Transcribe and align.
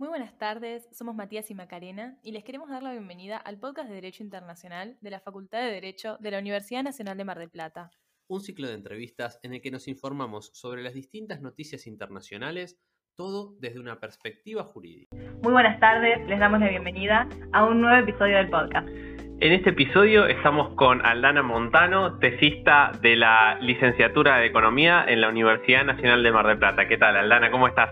Muy 0.00 0.08
buenas 0.08 0.38
tardes, 0.38 0.88
somos 0.92 1.16
Matías 1.16 1.50
y 1.50 1.56
Macarena 1.56 2.20
y 2.22 2.30
les 2.30 2.44
queremos 2.44 2.70
dar 2.70 2.84
la 2.84 2.92
bienvenida 2.92 3.36
al 3.36 3.58
podcast 3.58 3.88
de 3.88 3.96
Derecho 3.96 4.22
Internacional 4.22 4.96
de 5.00 5.10
la 5.10 5.18
Facultad 5.18 5.58
de 5.58 5.72
Derecho 5.72 6.16
de 6.20 6.30
la 6.30 6.38
Universidad 6.38 6.84
Nacional 6.84 7.16
de 7.16 7.24
Mar 7.24 7.36
del 7.40 7.50
Plata. 7.50 7.90
Un 8.28 8.40
ciclo 8.40 8.68
de 8.68 8.74
entrevistas 8.74 9.40
en 9.42 9.54
el 9.54 9.60
que 9.60 9.72
nos 9.72 9.88
informamos 9.88 10.52
sobre 10.54 10.84
las 10.84 10.94
distintas 10.94 11.40
noticias 11.40 11.88
internacionales, 11.88 12.78
todo 13.16 13.56
desde 13.58 13.80
una 13.80 13.98
perspectiva 13.98 14.62
jurídica. 14.62 15.16
Muy 15.42 15.50
buenas 15.50 15.80
tardes, 15.80 16.24
les 16.28 16.38
damos 16.38 16.60
la 16.60 16.68
bienvenida 16.68 17.28
a 17.52 17.64
un 17.64 17.80
nuevo 17.80 18.00
episodio 18.00 18.36
del 18.36 18.50
podcast. 18.50 18.86
En 18.86 19.52
este 19.52 19.70
episodio 19.70 20.26
estamos 20.28 20.76
con 20.76 21.04
Aldana 21.04 21.42
Montano, 21.42 22.20
tesista 22.20 22.92
de 23.02 23.16
la 23.16 23.58
licenciatura 23.60 24.36
de 24.36 24.46
Economía 24.46 25.04
en 25.08 25.20
la 25.20 25.28
Universidad 25.28 25.84
Nacional 25.84 26.22
de 26.22 26.30
Mar 26.30 26.46
del 26.46 26.58
Plata. 26.60 26.86
¿Qué 26.86 26.98
tal, 26.98 27.16
Aldana? 27.16 27.50
¿Cómo 27.50 27.66
estás? 27.66 27.90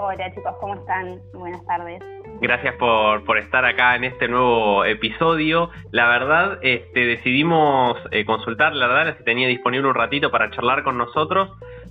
Hola 0.00 0.32
chicos, 0.32 0.54
¿cómo 0.60 0.74
están? 0.74 1.18
Buenas 1.34 1.66
tardes. 1.66 2.00
Gracias 2.40 2.76
por, 2.76 3.24
por 3.24 3.36
estar 3.36 3.64
acá 3.64 3.96
en 3.96 4.04
este 4.04 4.28
nuevo 4.28 4.84
episodio. 4.84 5.70
La 5.90 6.06
verdad, 6.06 6.60
este, 6.62 7.04
decidimos 7.04 7.98
eh, 8.12 8.24
consultar 8.24 8.76
la 8.76 8.86
verdad 8.86 9.16
si 9.18 9.24
tenía 9.24 9.48
disponible 9.48 9.88
un 9.88 9.96
ratito 9.96 10.30
para 10.30 10.52
charlar 10.52 10.84
con 10.84 10.98
nosotros 10.98 11.50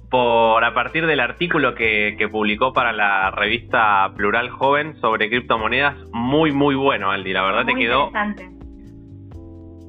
por 0.09 0.63
a 0.63 0.73
partir 0.73 1.05
del 1.05 1.19
artículo 1.19 1.75
que, 1.75 2.15
que, 2.17 2.29
publicó 2.29 2.71
para 2.71 2.93
la 2.93 3.29
revista 3.31 4.09
Plural 4.15 4.51
Joven 4.51 4.95
sobre 5.01 5.27
criptomonedas, 5.27 5.97
muy 6.13 6.53
muy 6.53 6.75
bueno, 6.75 7.11
Aldi, 7.11 7.33
la 7.33 7.43
verdad 7.43 7.65
Muy 7.65 7.73
te 7.73 7.79
quedó 7.81 8.05
interesante. 8.05 8.49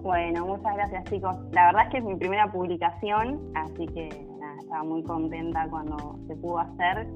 Bueno, 0.03 0.45
muchas 0.45 0.75
gracias 0.75 1.05
chicos. 1.05 1.37
La 1.53 1.67
verdad 1.67 1.85
es 1.85 1.91
que 1.93 1.99
es 1.99 2.05
mi 2.05 2.17
primera 2.17 2.51
publicación, 2.51 3.39
así 3.55 3.87
que 3.87 4.09
nada, 4.41 4.57
estaba 4.61 4.83
muy 4.83 5.05
contenta 5.05 5.69
cuando 5.71 6.19
se 6.27 6.35
pudo 6.35 6.59
hacer. 6.59 7.07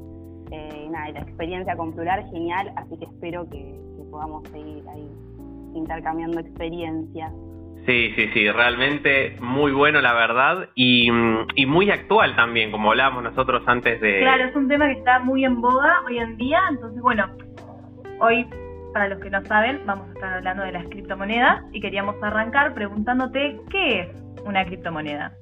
Eh, 0.52 0.87
nada, 0.91 1.09
y 1.09 1.12
la 1.15 1.20
experiencia 1.20 1.74
con 1.77 1.95
Plural 1.95 2.29
genial, 2.30 2.73
así 2.77 2.98
que 2.98 3.06
espero 3.06 3.48
que, 3.48 3.59
que 3.59 4.05
podamos 4.10 4.47
seguir 4.51 4.84
ahí 4.88 5.09
intercambiando 5.74 6.40
experiencias. 6.40 7.32
Sí, 7.87 8.13
sí, 8.15 8.29
sí, 8.32 8.51
realmente 8.51 9.37
muy 9.40 9.73
bueno 9.73 10.01
la 10.01 10.12
verdad 10.12 10.68
y, 10.74 11.09
y 11.57 11.66
muy 11.66 11.90
actual 11.90 12.37
también, 12.37 12.71
como 12.71 12.90
hablábamos 12.90 13.24
nosotros 13.24 13.62
antes 13.66 14.01
de... 14.01 14.21
Claro, 14.21 14.45
es 14.45 14.54
un 14.54 14.68
tema 14.68 14.87
que 14.87 14.99
está 14.99 15.18
muy 15.18 15.45
en 15.45 15.60
boga 15.60 16.02
hoy 16.07 16.18
en 16.18 16.37
día, 16.37 16.60
entonces 16.71 17.01
bueno, 17.02 17.27
hoy 18.21 18.46
para 18.93 19.09
los 19.09 19.18
que 19.21 19.30
no 19.30 19.43
saben 19.46 19.80
vamos 19.87 20.09
a 20.10 20.12
estar 20.12 20.32
hablando 20.34 20.62
de 20.62 20.73
las 20.73 20.84
criptomonedas 20.88 21.65
y 21.73 21.80
queríamos 21.80 22.15
arrancar 22.23 22.74
preguntándote 22.74 23.59
qué 23.71 24.01
es 24.01 24.09
una 24.45 24.65
criptomoneda. 24.65 25.32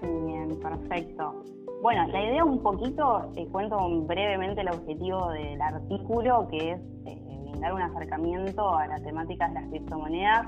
Bien, 0.00 0.58
perfecto. 0.62 1.42
Bueno, 1.84 2.06
la 2.06 2.24
idea 2.24 2.42
un 2.42 2.62
poquito, 2.62 3.30
eh, 3.36 3.46
cuento 3.52 3.76
brevemente 4.06 4.62
el 4.62 4.70
objetivo 4.70 5.28
del 5.32 5.60
artículo, 5.60 6.48
que 6.50 6.70
es 6.70 6.80
eh, 7.04 7.22
brindar 7.42 7.74
un 7.74 7.82
acercamiento 7.82 8.74
a 8.74 8.86
la 8.86 9.02
temática 9.02 9.48
de 9.48 9.54
las 9.60 9.68
criptomonedas, 9.68 10.46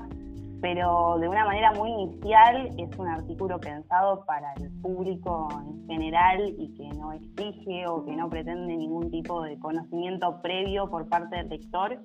pero 0.61 1.19
de 1.19 1.29
una 1.29 1.45
manera 1.45 1.73
muy 1.73 1.91
inicial 1.91 2.71
es 2.79 2.97
un 2.97 3.07
artículo 3.07 3.59
pensado 3.59 4.25
para 4.25 4.51
el 4.53 4.71
público 4.81 5.47
en 5.63 5.85
general 5.85 6.55
y 6.57 6.73
que 6.73 6.89
no 6.97 7.13
exige 7.13 7.87
o 7.87 8.03
que 8.03 8.15
no 8.15 8.27
pretende 8.29 8.75
ningún 8.75 9.11
tipo 9.11 9.43
de 9.43 9.59
conocimiento 9.59 10.41
previo 10.41 10.89
por 10.89 11.07
parte 11.07 11.35
del 11.35 11.49
lector. 11.49 11.99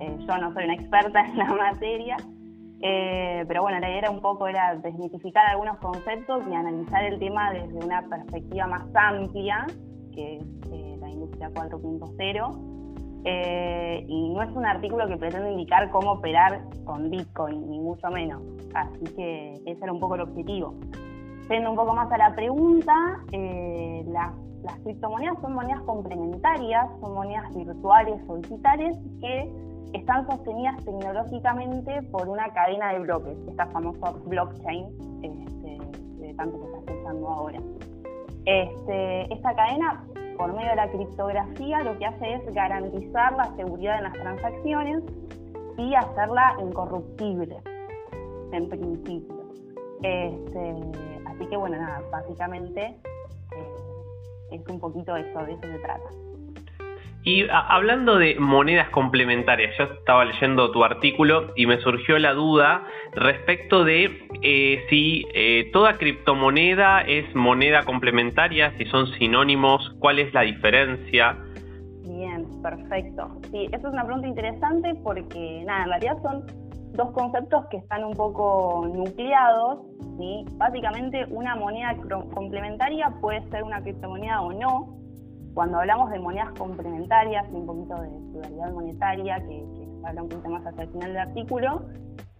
Eh, 0.00 0.18
yo 0.28 0.36
no 0.36 0.52
soy 0.52 0.64
una 0.64 0.74
experta 0.74 1.20
en 1.26 1.38
la 1.38 1.54
materia, 1.54 2.18
eh, 2.80 3.44
pero 3.48 3.62
bueno, 3.62 3.80
la 3.80 3.88
idea 3.88 3.98
era 3.98 4.10
un 4.10 4.20
poco 4.20 4.46
era 4.46 4.76
desmitificar 4.76 5.44
algunos 5.50 5.78
conceptos 5.78 6.42
y 6.48 6.54
analizar 6.54 7.02
el 7.04 7.18
tema 7.18 7.52
desde 7.52 7.84
una 7.84 8.02
perspectiva 8.08 8.66
más 8.68 8.84
amplia, 8.94 9.66
que 10.14 10.36
es 10.36 10.44
eh, 10.72 10.96
la 11.00 11.08
industria 11.08 11.50
4.0. 11.50 12.78
Eh, 13.24 14.04
y 14.06 14.28
no 14.30 14.42
es 14.42 14.50
un 14.50 14.64
artículo 14.64 15.08
que 15.08 15.16
pretende 15.16 15.50
indicar 15.50 15.90
cómo 15.90 16.12
operar 16.12 16.62
con 16.84 17.10
Bitcoin, 17.10 17.68
ni 17.68 17.80
mucho 17.80 18.08
menos. 18.10 18.40
Así 18.74 19.04
que 19.16 19.54
ese 19.66 19.82
era 19.82 19.92
un 19.92 19.98
poco 19.98 20.14
el 20.14 20.20
objetivo. 20.22 20.74
Yendo 21.50 21.70
un 21.70 21.76
poco 21.76 21.94
más 21.94 22.10
a 22.12 22.18
la 22.18 22.34
pregunta, 22.34 22.94
eh, 23.32 24.04
las, 24.06 24.32
las 24.62 24.78
criptomonedas 24.80 25.40
son 25.40 25.54
monedas 25.54 25.80
complementarias, 25.82 26.86
son 27.00 27.14
monedas 27.14 27.52
virtuales 27.54 28.20
o 28.28 28.36
digitales 28.36 28.96
que 29.20 29.67
están 29.92 30.26
sostenidas 30.26 30.76
tecnológicamente 30.84 32.02
por 32.10 32.28
una 32.28 32.48
cadena 32.52 32.92
de 32.92 33.00
bloques, 33.00 33.36
esta 33.48 33.66
famosa 33.66 34.12
blockchain 34.24 34.86
este, 35.22 35.78
de 36.18 36.34
tanto 36.34 36.60
que 36.60 36.78
está 36.78 36.92
usando 36.92 37.28
ahora. 37.28 37.58
Este, 38.44 39.32
esta 39.32 39.54
cadena, 39.54 40.04
por 40.36 40.52
medio 40.54 40.70
de 40.70 40.76
la 40.76 40.90
criptografía, 40.90 41.82
lo 41.82 41.98
que 41.98 42.06
hace 42.06 42.34
es 42.34 42.54
garantizar 42.54 43.32
la 43.34 43.44
seguridad 43.56 43.96
de 43.96 44.02
las 44.02 44.12
transacciones 44.12 45.02
y 45.76 45.94
hacerla 45.94 46.56
incorruptible, 46.60 47.58
en 48.52 48.68
principio. 48.68 49.38
Este, 50.02 50.74
así 51.26 51.46
que 51.46 51.56
bueno, 51.56 51.76
nada, 51.76 52.02
básicamente 52.10 52.82
eh, 52.82 53.74
es 54.52 54.68
un 54.68 54.78
poquito 54.78 55.16
eso, 55.16 55.38
de 55.44 55.52
eso 55.52 55.62
se 55.62 55.78
trata. 55.80 56.27
Y 57.24 57.46
hablando 57.50 58.16
de 58.16 58.36
monedas 58.38 58.88
complementarias, 58.90 59.76
yo 59.76 59.84
estaba 59.84 60.24
leyendo 60.24 60.70
tu 60.70 60.84
artículo 60.84 61.52
y 61.56 61.66
me 61.66 61.78
surgió 61.80 62.18
la 62.18 62.32
duda 62.32 62.84
respecto 63.12 63.84
de 63.84 64.28
eh, 64.42 64.86
si 64.88 65.26
eh, 65.34 65.70
toda 65.72 65.98
criptomoneda 65.98 67.02
es 67.02 67.34
moneda 67.34 67.84
complementaria, 67.84 68.72
si 68.78 68.84
son 68.86 69.08
sinónimos, 69.18 69.94
cuál 69.98 70.20
es 70.20 70.32
la 70.32 70.42
diferencia. 70.42 71.36
Bien, 72.04 72.46
perfecto. 72.62 73.38
Sí, 73.50 73.66
esa 73.72 73.88
es 73.88 73.92
una 73.92 74.04
pregunta 74.04 74.28
interesante 74.28 74.94
porque, 75.02 75.62
nada, 75.66 75.82
en 75.82 75.88
realidad 75.90 76.22
son 76.22 76.46
dos 76.92 77.10
conceptos 77.12 77.66
que 77.70 77.78
están 77.78 78.04
un 78.04 78.14
poco 78.14 78.88
nucleados, 78.92 79.80
¿sí? 80.18 80.44
Básicamente, 80.56 81.26
una 81.30 81.56
moneda 81.56 81.96
complementaria 82.34 83.12
puede 83.20 83.42
ser 83.50 83.62
una 83.62 83.82
criptomoneda 83.82 84.40
o 84.40 84.52
no. 84.52 84.97
Cuando 85.58 85.80
hablamos 85.80 86.08
de 86.10 86.20
monedas 86.20 86.52
complementarias 86.56 87.44
y 87.50 87.56
un 87.56 87.66
poquito 87.66 88.00
de 88.00 88.08
pluralidad 88.30 88.72
monetaria, 88.74 89.40
que, 89.40 89.66
que 89.74 89.88
habla 90.06 90.22
un 90.22 90.28
poquito 90.28 90.50
más 90.50 90.64
hacia 90.64 90.84
el 90.84 90.90
final 90.90 91.08
del 91.08 91.16
artículo, 91.16 91.82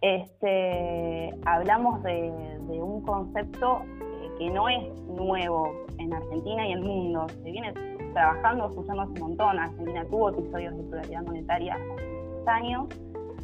este, 0.02 1.34
hablamos 1.44 2.00
de, 2.04 2.30
de 2.68 2.80
un 2.80 3.02
concepto 3.02 3.80
eh, 3.82 4.30
que 4.38 4.50
no 4.50 4.68
es 4.68 5.02
nuevo 5.08 5.68
en 5.98 6.14
Argentina 6.14 6.68
y 6.68 6.72
el 6.74 6.80
mundo. 6.82 7.26
Se 7.42 7.50
viene 7.50 7.74
trabajando, 8.12 8.68
escuchando 8.68 9.02
hace 9.02 9.14
un 9.14 9.30
montón. 9.30 9.58
Argentina 9.58 10.04
tuvo 10.08 10.30
episodios 10.30 10.76
de 10.76 10.82
pluralidad 10.84 11.22
monetaria 11.24 11.74
hace 11.74 12.50
años, 12.50 12.86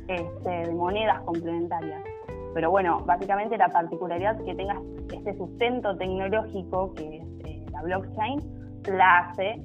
este, 0.07 0.51
de 0.51 0.73
monedas 0.73 1.21
complementarias. 1.23 2.01
Pero 2.55 2.71
bueno, 2.71 3.01
básicamente 3.07 3.59
la 3.59 3.71
particularidad 3.71 4.41
que 4.45 4.55
tenga 4.55 4.81
este 5.13 5.37
sustento 5.37 5.97
tecnológico, 5.97 6.95
que 6.95 7.17
es 7.17 7.25
eh, 7.45 7.67
la 7.73 7.83
blockchain, 7.83 8.64
la 8.89 9.19
hace 9.19 9.63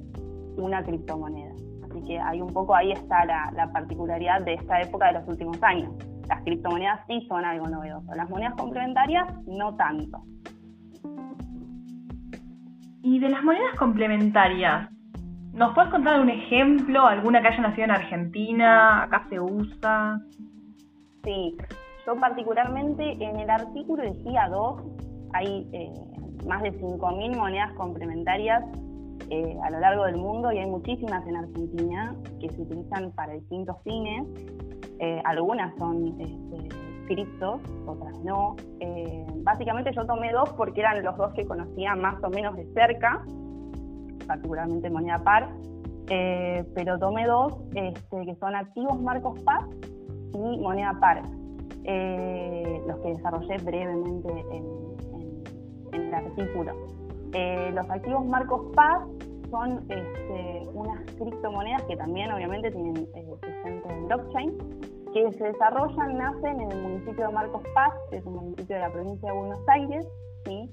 una 0.56 0.82
criptomoneda. 0.82 1.54
Así 1.84 2.02
que 2.06 2.18
hay 2.18 2.40
un 2.40 2.52
poco 2.52 2.74
ahí 2.74 2.92
está 2.92 3.24
la, 3.24 3.50
la 3.54 3.72
particularidad 3.72 4.42
de 4.42 4.54
esta 4.54 4.80
época 4.80 5.06
de 5.06 5.14
los 5.14 5.28
últimos 5.28 5.62
años. 5.62 5.92
Las 6.28 6.42
criptomonedas 6.42 7.00
sí 7.08 7.26
son 7.28 7.44
algo 7.44 7.66
novedoso, 7.66 8.14
las 8.14 8.30
monedas 8.30 8.54
complementarias 8.54 9.26
no 9.46 9.74
tanto. 9.76 10.22
Y 13.02 13.18
de 13.18 13.30
las 13.30 13.42
monedas 13.42 13.74
complementarias, 13.78 14.90
¿nos 15.52 15.74
puedes 15.74 15.90
contar 15.90 16.20
un 16.20 16.28
ejemplo, 16.28 17.06
alguna 17.06 17.40
que 17.40 17.48
haya 17.48 17.62
nacido 17.62 17.84
en 17.84 17.90
Argentina, 17.90 19.02
acá 19.04 19.26
se 19.30 19.40
usa? 19.40 20.20
Sí, 21.24 21.56
yo 22.06 22.14
particularmente 22.16 23.12
en 23.12 23.40
el 23.40 23.50
artículo 23.50 24.02
decía 24.02 24.48
dos, 24.48 24.82
hay 25.32 25.68
eh, 25.72 25.92
más 26.46 26.62
de 26.62 26.72
5.000 26.80 27.36
monedas 27.36 27.72
complementarias 27.72 28.62
eh, 29.28 29.56
a 29.62 29.70
lo 29.70 29.80
largo 29.80 30.04
del 30.04 30.16
mundo 30.16 30.50
y 30.52 30.58
hay 30.58 30.66
muchísimas 30.70 31.26
en 31.26 31.36
Argentina 31.36 32.16
que 32.40 32.48
se 32.50 32.62
utilizan 32.62 33.12
para 33.12 33.34
distintos 33.34 33.76
fines. 33.84 34.26
Eh, 34.98 35.20
algunas 35.24 35.74
son 35.78 36.06
este, 36.20 36.68
criptos, 37.06 37.60
otras 37.86 38.18
no. 38.24 38.56
Eh, 38.80 39.26
básicamente 39.42 39.90
yo 39.94 40.06
tomé 40.06 40.32
dos 40.32 40.48
porque 40.54 40.80
eran 40.80 41.02
los 41.02 41.16
dos 41.16 41.32
que 41.34 41.44
conocía 41.46 41.94
más 41.96 42.22
o 42.22 42.30
menos 42.30 42.56
de 42.56 42.66
cerca, 42.74 43.22
particularmente 44.26 44.90
moneda 44.90 45.18
par, 45.24 45.48
eh, 46.08 46.64
pero 46.74 46.98
tomé 46.98 47.26
dos 47.26 47.54
este, 47.74 48.26
que 48.26 48.34
son 48.36 48.54
activos 48.54 49.00
Marcos 49.00 49.38
Paz 49.40 49.64
y 50.34 50.58
moneda 50.58 50.96
par, 51.00 51.22
los 52.86 52.98
que 53.00 53.08
desarrollé 53.14 53.56
brevemente 53.64 54.28
en, 54.28 54.66
en- 55.14 55.42
en 55.92 56.02
el 56.08 56.14
artículo. 56.14 56.72
Eh, 57.32 57.70
los 57.74 57.88
activos 57.88 58.24
Marcos 58.26 58.62
Paz 58.74 59.02
son 59.50 59.78
este, 59.88 60.68
unas 60.72 61.00
criptomonedas 61.16 61.82
que 61.82 61.96
también 61.96 62.30
obviamente 62.32 62.70
tienen 62.70 62.96
eh, 63.14 63.26
sustento 63.42 63.90
en 63.90 64.06
blockchain, 64.06 64.58
que 65.12 65.32
se 65.32 65.44
desarrollan, 65.44 66.18
nacen 66.18 66.60
en 66.60 66.72
el 66.72 66.82
municipio 66.82 67.26
de 67.26 67.32
Marcos 67.32 67.62
Paz, 67.74 67.92
que 68.10 68.18
es 68.18 68.24
un 68.24 68.34
municipio 68.34 68.76
de 68.76 68.82
la 68.82 68.92
provincia 68.92 69.32
de 69.32 69.38
Buenos 69.38 69.68
Aires, 69.68 70.06
¿sí? 70.44 70.70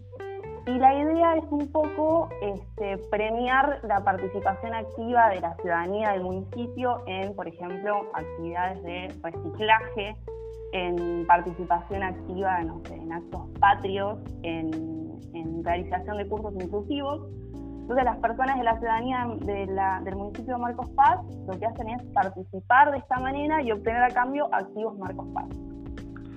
Y 0.67 0.77
la 0.79 0.93
idea 0.93 1.37
es 1.37 1.45
un 1.49 1.71
poco 1.71 2.27
este, 2.41 2.97
premiar 3.09 3.79
la 3.83 4.03
participación 4.03 4.73
activa 4.73 5.29
de 5.29 5.39
la 5.39 5.55
ciudadanía 5.55 6.11
del 6.11 6.23
municipio 6.23 7.03
en, 7.07 7.33
por 7.35 7.47
ejemplo, 7.47 8.01
actividades 8.13 8.83
de 8.83 9.07
reciclaje, 9.23 10.17
en 10.73 11.25
participación 11.25 12.03
activa 12.03 12.61
no 12.63 12.81
sé, 12.85 12.95
en 12.95 13.13
actos 13.13 13.41
patrios, 13.61 14.19
en, 14.43 14.96
realización 15.63 16.17
de 16.17 16.27
cursos 16.27 16.53
inclusivos. 16.55 17.29
Entonces 17.81 18.03
las 18.03 18.17
personas 18.17 18.57
de 18.57 18.63
la 18.63 18.77
ciudadanía 18.79 19.27
del 19.45 20.15
municipio 20.15 20.55
de 20.55 20.61
Marcos 20.61 20.89
Paz 20.89 21.19
lo 21.47 21.57
que 21.57 21.65
hacen 21.65 21.89
es 21.89 22.03
participar 22.13 22.91
de 22.91 22.97
esta 22.97 23.19
manera 23.19 23.61
y 23.61 23.71
obtener 23.71 24.03
a 24.03 24.09
cambio 24.09 24.53
activos 24.53 24.97
Marcos 24.97 25.27
Paz, 25.33 25.47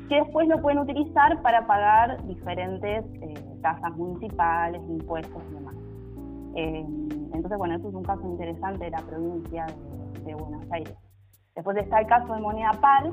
que 0.08 0.16
después 0.16 0.46
lo 0.46 0.62
pueden 0.62 0.78
utilizar 0.78 1.42
para 1.42 1.66
pagar 1.66 2.24
diferentes 2.26 3.04
eh, 3.20 3.34
tasas 3.62 3.96
municipales, 3.96 4.80
impuestos 4.88 5.42
y 5.50 5.54
demás. 5.54 5.74
Eh, 6.54 6.84
entonces, 7.32 7.58
bueno, 7.58 7.76
eso 7.76 7.88
es 7.88 7.94
un 7.94 8.02
caso 8.02 8.22
interesante 8.26 8.84
de 8.84 8.90
la 8.90 8.98
provincia 8.98 9.66
de, 10.24 10.34
Buenos 10.34 10.64
Aires. 10.70 10.94
Después 11.54 11.76
está 11.76 12.00
el 12.00 12.06
caso 12.06 12.34
de 12.34 12.40
moneda 12.40 12.72
PAL, 12.80 13.12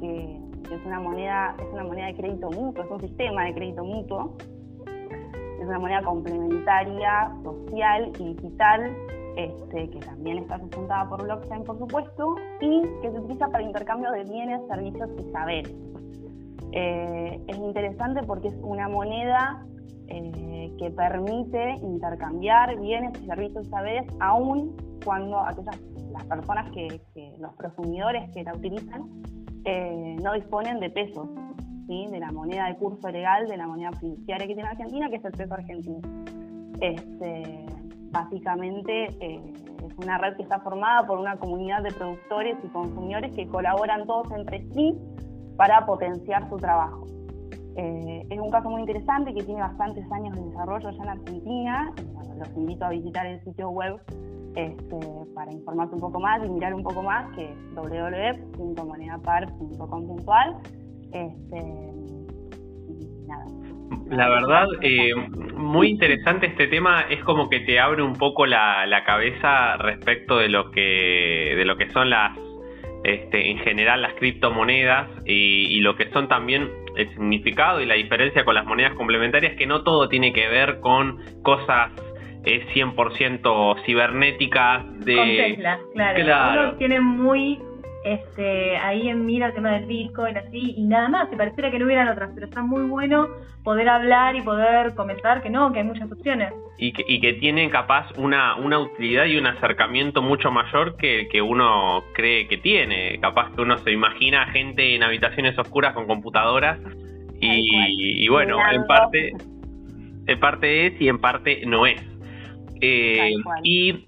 que, 0.00 0.40
es 0.70 0.86
una 0.86 0.98
moneda, 0.98 1.54
es 1.58 1.72
una 1.72 1.84
moneda 1.84 2.06
de 2.06 2.16
crédito 2.16 2.50
mutuo, 2.50 2.82
es 2.84 2.90
un 2.90 3.00
sistema 3.00 3.44
de 3.44 3.54
crédito 3.54 3.84
mutuo. 3.84 4.36
Es 5.60 5.66
una 5.66 5.78
moneda 5.78 6.02
complementaria, 6.02 7.32
social 7.42 8.12
y 8.18 8.34
digital, 8.34 8.96
este, 9.36 9.90
que 9.90 9.98
también 10.00 10.38
está 10.38 10.58
sustentada 10.58 11.08
por 11.08 11.22
blockchain, 11.22 11.64
por 11.64 11.78
supuesto, 11.78 12.36
y 12.60 12.82
que 13.02 13.10
se 13.10 13.18
utiliza 13.18 13.48
para 13.48 13.62
intercambio 13.62 14.10
de 14.12 14.24
bienes, 14.24 14.60
servicios 14.68 15.10
y 15.18 15.32
saberes. 15.32 15.74
Eh, 16.72 17.40
es 17.46 17.56
interesante 17.56 18.22
porque 18.24 18.48
es 18.48 18.54
una 18.62 18.88
moneda 18.88 19.64
eh, 20.08 20.72
que 20.78 20.90
permite 20.90 21.76
intercambiar 21.82 22.78
bienes 22.80 23.12
y 23.22 23.26
servicios 23.26 23.66
y 23.66 23.70
saberes 23.70 24.04
aún 24.20 24.76
cuando 25.04 25.38
aquellas 25.38 25.78
las 26.14 26.24
personas 26.24 26.70
que, 26.72 27.00
los 27.38 27.52
prosumidores 27.54 28.30
que 28.30 28.44
la 28.44 28.54
utilizan 28.54 29.02
eh, 29.64 30.16
no 30.22 30.32
disponen 30.34 30.80
de 30.80 30.90
pesos, 30.90 31.28
¿sí? 31.86 32.06
de 32.10 32.18
la 32.18 32.32
moneda 32.32 32.66
de 32.66 32.76
curso 32.76 33.08
legal, 33.08 33.46
de 33.48 33.56
la 33.56 33.66
moneda 33.66 33.92
fiduciaria 33.92 34.46
que 34.46 34.54
tiene 34.54 34.68
Argentina, 34.68 35.08
que 35.10 35.16
es 35.16 35.24
el 35.24 35.32
peso 35.32 35.54
argentino. 35.54 36.00
Este, 36.80 37.66
básicamente 38.10 39.06
es 39.20 39.98
una 39.98 40.18
red 40.18 40.36
que 40.36 40.42
está 40.42 40.60
formada 40.60 41.06
por 41.06 41.18
una 41.18 41.36
comunidad 41.36 41.82
de 41.82 41.92
productores 41.92 42.56
y 42.62 42.68
consumidores 42.68 43.34
que 43.34 43.48
colaboran 43.48 44.06
todos 44.06 44.30
entre 44.32 44.66
sí 44.72 44.96
para 45.56 45.86
potenciar 45.86 46.48
su 46.48 46.56
trabajo. 46.56 47.06
Eh, 47.76 48.24
es 48.30 48.38
un 48.38 48.50
caso 48.50 48.70
muy 48.70 48.82
interesante 48.82 49.34
que 49.34 49.42
tiene 49.42 49.60
bastantes 49.60 50.08
años 50.12 50.36
de 50.36 50.44
desarrollo 50.44 50.90
ya 50.90 51.02
en 51.02 51.08
Argentina. 51.08 51.92
los 52.38 52.56
invito 52.56 52.84
a 52.84 52.90
visitar 52.90 53.26
el 53.26 53.42
sitio 53.44 53.70
web 53.70 54.00
este, 54.54 54.96
para 55.34 55.52
informarse 55.52 55.94
un 55.94 56.00
poco 56.00 56.20
más 56.20 56.44
y 56.44 56.48
mirar 56.48 56.72
un 56.74 56.84
poco 56.84 57.02
más, 57.02 57.34
que 57.34 57.50
es 57.50 57.56
www.monedapar.com.al. 57.74 60.56
Este, 61.14 61.62
la 64.10 64.28
verdad, 64.28 64.66
eh, 64.82 65.14
muy 65.56 65.88
interesante 65.88 66.46
este 66.46 66.66
tema. 66.66 67.02
Es 67.08 67.22
como 67.24 67.48
que 67.48 67.60
te 67.60 67.78
abre 67.80 68.02
un 68.02 68.14
poco 68.14 68.46
la, 68.46 68.86
la 68.86 69.04
cabeza 69.04 69.76
respecto 69.76 70.38
de 70.38 70.48
lo 70.48 70.70
que 70.70 71.54
de 71.56 71.64
lo 71.64 71.76
que 71.76 71.90
son 71.90 72.10
las 72.10 72.36
este, 73.04 73.50
en 73.50 73.58
general 73.58 74.02
las 74.02 74.14
criptomonedas 74.14 75.08
y, 75.26 75.78
lo 75.80 75.94
que 75.94 76.10
son 76.10 76.26
también 76.26 76.70
el 76.96 77.08
significado 77.10 77.80
y 77.80 77.86
la 77.86 77.94
diferencia 77.94 78.44
con 78.44 78.54
las 78.54 78.64
monedas 78.64 78.94
complementarias, 78.94 79.56
que 79.56 79.66
no 79.66 79.82
todo 79.82 80.08
tiene 80.08 80.32
que 80.32 80.48
ver 80.48 80.80
con 80.80 81.18
cosas 81.42 81.92
eh, 82.46 82.66
100% 82.74 83.84
cibernéticas. 83.84 84.84
De... 85.04 85.16
Con 85.16 85.28
Tesla, 85.28 85.80
claro. 85.92 86.24
claro. 86.24 86.76
tiene 86.76 87.00
muy 87.00 87.58
este, 88.04 88.76
ahí 88.76 89.08
en 89.08 89.24
mira 89.24 89.46
el 89.46 89.54
tema 89.54 89.72
del 89.72 89.86
Bitcoin, 89.86 90.36
así, 90.36 90.74
y 90.76 90.84
nada 90.84 91.08
más, 91.08 91.30
se 91.30 91.36
pareciera 91.36 91.70
que 91.70 91.78
no 91.78 91.86
hubieran 91.86 92.08
otras, 92.08 92.30
pero 92.34 92.46
está 92.46 92.62
muy 92.62 92.82
bueno 92.82 93.28
poder 93.62 93.88
hablar 93.88 94.36
y 94.36 94.42
poder 94.42 94.94
comentar 94.94 95.42
que 95.42 95.48
no, 95.48 95.72
que 95.72 95.78
hay 95.78 95.84
muchas 95.84 96.12
opciones. 96.12 96.52
Y 96.76 96.92
que, 96.92 97.02
y 97.08 97.18
que 97.20 97.32
tienen 97.34 97.70
capaz 97.70 98.06
una, 98.18 98.56
una 98.56 98.78
utilidad 98.78 99.24
y 99.24 99.38
un 99.38 99.46
acercamiento 99.46 100.20
mucho 100.20 100.50
mayor 100.50 100.96
que, 100.96 101.28
que 101.32 101.40
uno 101.40 102.04
cree 102.12 102.46
que 102.46 102.58
tiene. 102.58 103.18
Capaz 103.20 103.50
que 103.54 103.62
uno 103.62 103.78
se 103.78 103.90
imagina 103.90 104.46
gente 104.48 104.94
en 104.94 105.02
habitaciones 105.02 105.58
oscuras 105.58 105.94
con 105.94 106.06
computadoras 106.06 106.78
y, 107.40 108.24
y 108.24 108.28
bueno, 108.28 108.58
en 108.70 108.86
parte, 108.86 109.32
en 110.26 110.40
parte 110.40 110.86
es 110.86 111.00
y 111.00 111.08
en 111.08 111.18
parte 111.18 111.62
no 111.66 111.86
es. 111.86 112.02
Eh, 112.80 113.34
y 113.62 114.04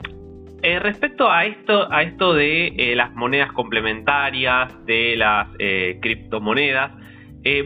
eh, 0.62 0.78
respecto 0.78 1.30
a 1.30 1.44
esto, 1.44 1.92
a 1.92 2.02
esto 2.02 2.34
de 2.34 2.68
eh, 2.68 2.96
las 2.96 3.14
monedas 3.14 3.52
complementarias, 3.52 4.72
de 4.86 5.16
las 5.16 5.48
eh, 5.58 5.98
criptomonedas, 6.00 6.92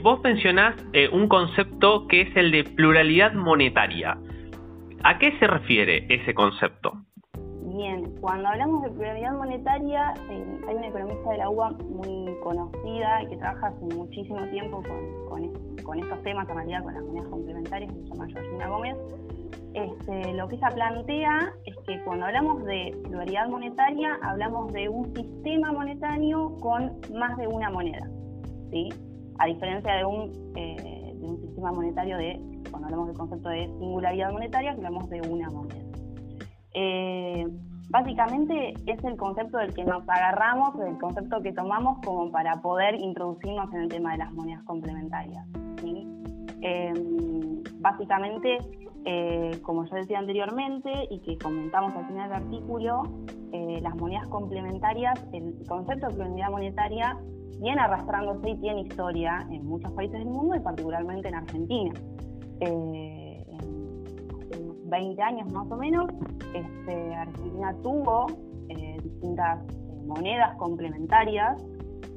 vos 0.03 0.21
mencionás 0.23 0.75
un 1.11 1.27
concepto 1.27 2.07
que 2.07 2.21
es 2.21 2.37
el 2.37 2.51
de 2.51 2.65
pluralidad 2.65 3.33
monetaria. 3.33 4.19
¿A 5.03 5.19
qué 5.19 5.39
se 5.39 5.47
refiere 5.47 6.05
ese 6.11 6.35
concepto? 6.35 6.93
Bien, 7.63 8.15
cuando 8.21 8.47
hablamos 8.47 8.83
de 8.83 8.91
pluralidad 8.91 9.33
monetaria, 9.33 10.13
hay 10.69 10.75
una 10.75 10.89
economista 10.89 11.31
de 11.31 11.39
la 11.39 11.49
UBA 11.49 11.71
muy 11.89 12.37
conocida 12.43 13.23
y 13.23 13.29
que 13.29 13.37
trabaja 13.39 13.69
hace 13.69 13.95
muchísimo 13.95 14.45
tiempo 14.49 14.83
con, 14.83 15.43
con, 15.83 15.99
estos 15.99 16.23
temas, 16.25 16.47
en 16.51 16.57
realidad 16.57 16.83
con 16.83 16.93
las 16.93 17.03
monedas 17.03 17.29
complementarias, 17.29 17.91
se 17.95 18.05
llama 18.11 18.27
Georgina 18.29 18.69
Gómez, 18.69 18.97
este, 19.75 20.35
lo 20.35 20.49
que 20.49 20.57
ella 20.57 20.69
plantea 20.71 21.53
es 21.65 21.77
que 21.87 22.03
cuando 22.03 22.27
hablamos 22.27 22.65
de 22.65 22.97
pluralidad 23.05 23.49
monetaria, 23.49 24.19
hablamos 24.23 24.73
de 24.73 24.89
un 24.89 25.15
sistema 25.15 25.73
monetario 25.73 26.57
con 26.61 26.99
más 27.15 27.37
de 27.37 27.47
una 27.47 27.71
moneda, 27.71 28.11
¿sí? 28.71 28.89
A 29.39 29.47
diferencia 29.47 29.95
de 29.95 30.05
un, 30.05 30.53
eh, 30.57 31.15
de 31.15 31.25
un 31.27 31.41
sistema 31.41 31.71
monetario 31.73 32.17
de, 32.17 32.41
cuando 32.71 32.87
hablamos 32.87 33.09
del 33.09 33.17
concepto 33.17 33.49
de 33.49 33.67
singularidad 33.79 34.33
monetaria, 34.33 34.73
hablamos 34.73 35.09
de 35.09 35.21
una 35.21 35.49
moneda. 35.51 35.85
Eh, 36.75 37.47
básicamente 37.91 38.75
es 38.87 39.05
el 39.05 39.17
concepto 39.17 39.59
del 39.59 39.73
que 39.73 39.85
nos 39.85 40.09
agarramos, 40.09 40.75
el 40.81 40.99
concepto 40.99 41.41
que 41.43 41.53
tomamos 41.53 41.99
como 42.05 42.31
para 42.33 42.61
poder 42.61 42.97
introducirnos 43.01 43.73
en 43.73 43.83
el 43.83 43.89
tema 43.89 44.13
de 44.13 44.19
las 44.19 44.33
monedas 44.33 44.65
complementarias. 44.65 45.47
¿sí? 45.81 46.09
Eh, 46.63 46.93
básicamente 47.79 48.59
eh, 49.05 49.59
como 49.63 49.87
yo 49.87 49.97
decía 49.97 50.19
anteriormente 50.19 50.91
y 51.11 51.21
que 51.21 51.39
comentamos 51.39 51.95
al 51.95 52.07
final 52.07 52.29
del 52.29 52.43
artículo, 52.43 53.03
eh, 53.53 53.81
las 53.83 53.97
monedas 53.97 54.27
complementarias, 54.29 55.27
el 55.33 55.55
concepto 55.67 56.09
de 56.09 56.15
pluralidad 56.15 56.51
monetaria 56.51 57.19
viene 57.59 57.81
arrastrándose 57.81 58.51
y 58.51 58.57
tiene 58.59 58.83
historia 58.83 59.47
en 59.51 59.67
muchos 59.67 59.91
países 59.93 60.19
del 60.19 60.29
mundo 60.29 60.55
y 60.55 60.61
particularmente 60.61 61.29
en 61.29 61.35
Argentina. 61.35 61.95
Eh, 62.61 63.45
en 63.49 64.91
20 64.91 65.23
años 65.23 65.53
más 65.53 65.71
o 65.71 65.77
menos, 65.77 66.07
este, 66.55 67.15
Argentina 67.15 67.75
tuvo 67.83 68.27
distintas 69.03 69.65
monedas 70.07 70.57
complementarias, 70.57 71.61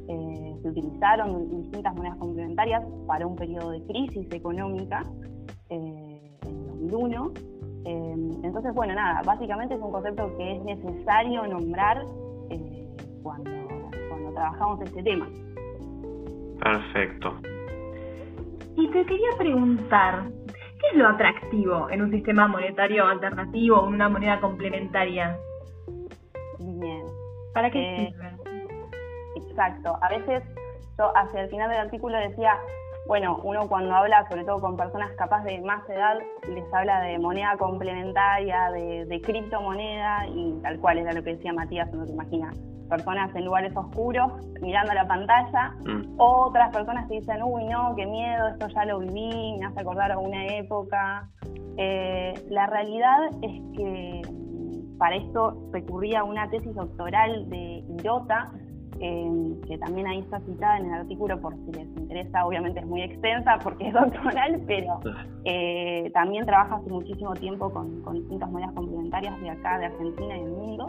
se 0.07 0.69
utilizaron 0.69 1.49
distintas 1.61 1.95
monedas 1.95 2.17
complementarias 2.17 2.83
para 3.07 3.25
un 3.25 3.35
periodo 3.35 3.71
de 3.71 3.83
crisis 3.85 4.27
económica. 4.31 5.03
Eh, 7.85 8.15
entonces, 8.43 8.73
bueno, 8.73 8.93
nada, 8.93 9.21
básicamente 9.25 9.75
es 9.75 9.81
un 9.81 9.91
concepto 9.91 10.35
que 10.37 10.55
es 10.55 10.63
necesario 10.63 11.45
nombrar 11.47 12.05
eh, 12.49 12.87
cuando, 13.21 13.51
cuando 14.09 14.33
trabajamos 14.33 14.81
este 14.81 15.03
tema. 15.03 15.27
Perfecto. 16.59 17.35
Y 18.75 18.87
te 18.89 19.05
quería 19.05 19.29
preguntar, 19.37 20.23
¿qué 20.47 20.87
es 20.91 20.97
lo 20.97 21.07
atractivo 21.09 21.89
en 21.89 22.03
un 22.03 22.11
sistema 22.11 22.47
monetario 22.47 23.05
alternativo 23.05 23.77
o 23.79 23.87
en 23.87 23.95
una 23.95 24.09
moneda 24.09 24.39
complementaria? 24.39 25.37
Bien. 26.59 27.05
¿Para 27.53 27.69
qué 27.69 27.79
eh, 27.79 28.09
sirve? 28.11 28.33
Exacto. 29.35 29.97
A 30.01 30.09
veces 30.09 30.43
yo 30.97 31.11
hacia 31.15 31.41
el 31.41 31.49
final 31.49 31.69
del 31.69 31.79
artículo 31.79 32.17
decía, 32.17 32.57
bueno, 33.05 33.39
uno 33.43 33.67
cuando 33.67 33.93
habla, 33.93 34.25
sobre 34.29 34.45
todo 34.45 34.61
con 34.61 34.77
personas 34.77 35.11
capaz 35.17 35.43
de 35.43 35.59
más 35.61 35.87
edad, 35.89 36.17
les 36.47 36.73
habla 36.73 37.01
de 37.01 37.19
moneda 37.19 37.57
complementaria, 37.57 38.71
de, 38.71 39.21
criptomoneda 39.21 40.27
y 40.27 40.53
tal 40.61 40.79
cual 40.79 40.99
era 40.99 41.13
lo 41.13 41.23
que 41.23 41.35
decía 41.35 41.53
Matías, 41.53 41.89
uno 41.93 42.05
te 42.05 42.11
imagina. 42.11 42.51
Personas 42.89 43.35
en 43.35 43.45
lugares 43.45 43.75
oscuros 43.75 44.31
mirando 44.61 44.93
la 44.93 45.07
pantalla, 45.07 45.75
mm. 45.85 46.15
otras 46.17 46.71
personas 46.71 47.07
que 47.09 47.15
dicen, 47.15 47.41
uy, 47.43 47.65
no, 47.65 47.93
qué 47.95 48.05
miedo, 48.05 48.47
esto 48.49 48.67
ya 48.69 48.85
lo 48.85 48.99
viví, 48.99 49.57
me 49.59 49.65
hace 49.65 49.81
acordar 49.81 50.11
a 50.11 50.19
una 50.19 50.45
época. 50.47 51.29
Eh, 51.77 52.33
la 52.49 52.67
realidad 52.67 53.19
es 53.41 53.61
que 53.75 54.21
para 54.97 55.15
esto 55.15 55.69
recurría 55.71 56.21
a 56.21 56.23
una 56.23 56.49
tesis 56.49 56.73
doctoral 56.75 57.49
de 57.49 57.83
Irota, 57.99 58.51
Que 58.99 59.77
también 59.79 60.07
ahí 60.07 60.19
está 60.19 60.39
citada 60.41 60.77
en 60.77 60.85
el 60.85 60.93
artículo 60.93 61.39
por 61.41 61.55
si 61.55 61.71
les 61.71 61.87
interesa, 61.97 62.45
obviamente 62.45 62.79
es 62.79 62.85
muy 62.85 63.01
extensa 63.01 63.57
porque 63.63 63.87
es 63.87 63.93
doctoral, 63.93 64.61
pero 64.67 64.99
eh, 65.45 66.09
también 66.13 66.45
trabaja 66.45 66.75
hace 66.75 66.89
muchísimo 66.89 67.33
tiempo 67.33 67.69
con, 67.71 68.03
distintas 68.13 68.49
monedas 68.51 68.73
complementarias 68.73 69.39
de 69.41 69.49
acá, 69.49 69.79
de 69.79 69.85
Argentina 69.85 70.37
y 70.37 70.43
del 70.43 70.51
mundo. 70.51 70.87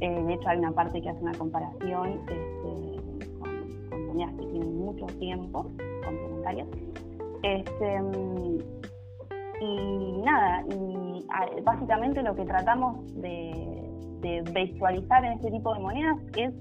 Eh, 0.00 0.22
de 0.22 0.34
hecho 0.34 0.48
hay 0.48 0.58
una 0.58 0.72
parte 0.72 1.00
que 1.02 1.08
hace 1.08 1.20
una 1.20 1.34
comparación 1.34 2.08
este, 2.08 3.38
con, 3.38 4.06
monedas 4.06 4.34
que 4.34 4.46
tienen 4.46 4.78
mucho 4.78 5.06
tiempo, 5.18 5.70
complementarias. 6.04 6.68
Este, 7.42 8.00
y 9.60 10.22
nada, 10.24 10.64
y 10.68 11.62
básicamente 11.62 12.22
lo 12.22 12.34
que 12.34 12.44
tratamos 12.44 13.14
de, 13.20 13.88
de 14.20 14.42
visualizar 14.54 15.24
en 15.24 15.32
este 15.32 15.50
tipo 15.50 15.74
de 15.74 15.80
monedas 15.80 16.16
es 16.36 16.52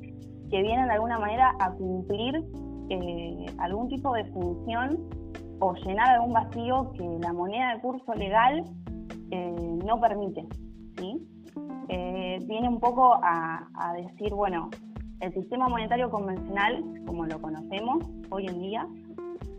que 0.50 0.62
vienen 0.62 0.88
de 0.88 0.94
alguna 0.94 1.20
manera 1.20 1.54
a 1.60 1.72
cumplir 1.72 2.44
eh, 2.89 3.46
algún 3.58 3.89
tipo 3.89 4.13
de 4.13 4.25
función 4.25 4.98
o 5.60 5.74
llenar 5.74 6.10
algún 6.10 6.34
vacío 6.34 6.92
que 6.94 7.04
la 7.22 7.34
moneda 7.34 7.74
de 7.74 7.82
curso 7.82 8.13
legal 8.13 8.63
eh, 9.32 9.80
no 9.86 10.00
permite. 10.00 10.46
¿sí? 10.98 11.27
Eh, 11.89 12.39
viene 12.46 12.68
un 12.68 12.80
poco 12.80 13.20
a, 13.22 13.94
decir, 13.96 14.34
bueno, 14.34 14.70
el 15.20 15.34
sistema 15.34 15.68
monetario 15.68 16.10
convencional, 16.10 16.84
como 17.06 17.25
lo 17.25 17.42
conocemos 17.42 18.04
hoy 18.30 18.48
en 18.48 18.60
día, 18.62 18.88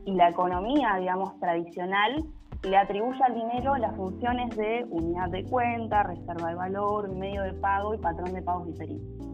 y 0.05 0.13
la 0.13 0.29
economía, 0.31 0.97
digamos, 0.99 1.39
tradicional, 1.41 2.25
le 2.63 2.77
atribuye 2.77 3.23
al 3.23 3.35
dinero 3.35 3.77
las 3.77 3.95
funciones 3.97 4.57
de 4.57 4.87
unidad 4.91 5.29
de 5.31 5.45
cuenta, 5.45 6.03
reserva 6.03 6.49
de 6.49 6.55
valor, 6.55 7.15
medio 7.15 7.43
de 7.43 7.53
pago 7.55 7.95
y 7.95 7.99
patrón 7.99 8.33
de 8.33 8.43
pagos 8.43 8.67
diferidos. 8.69 9.28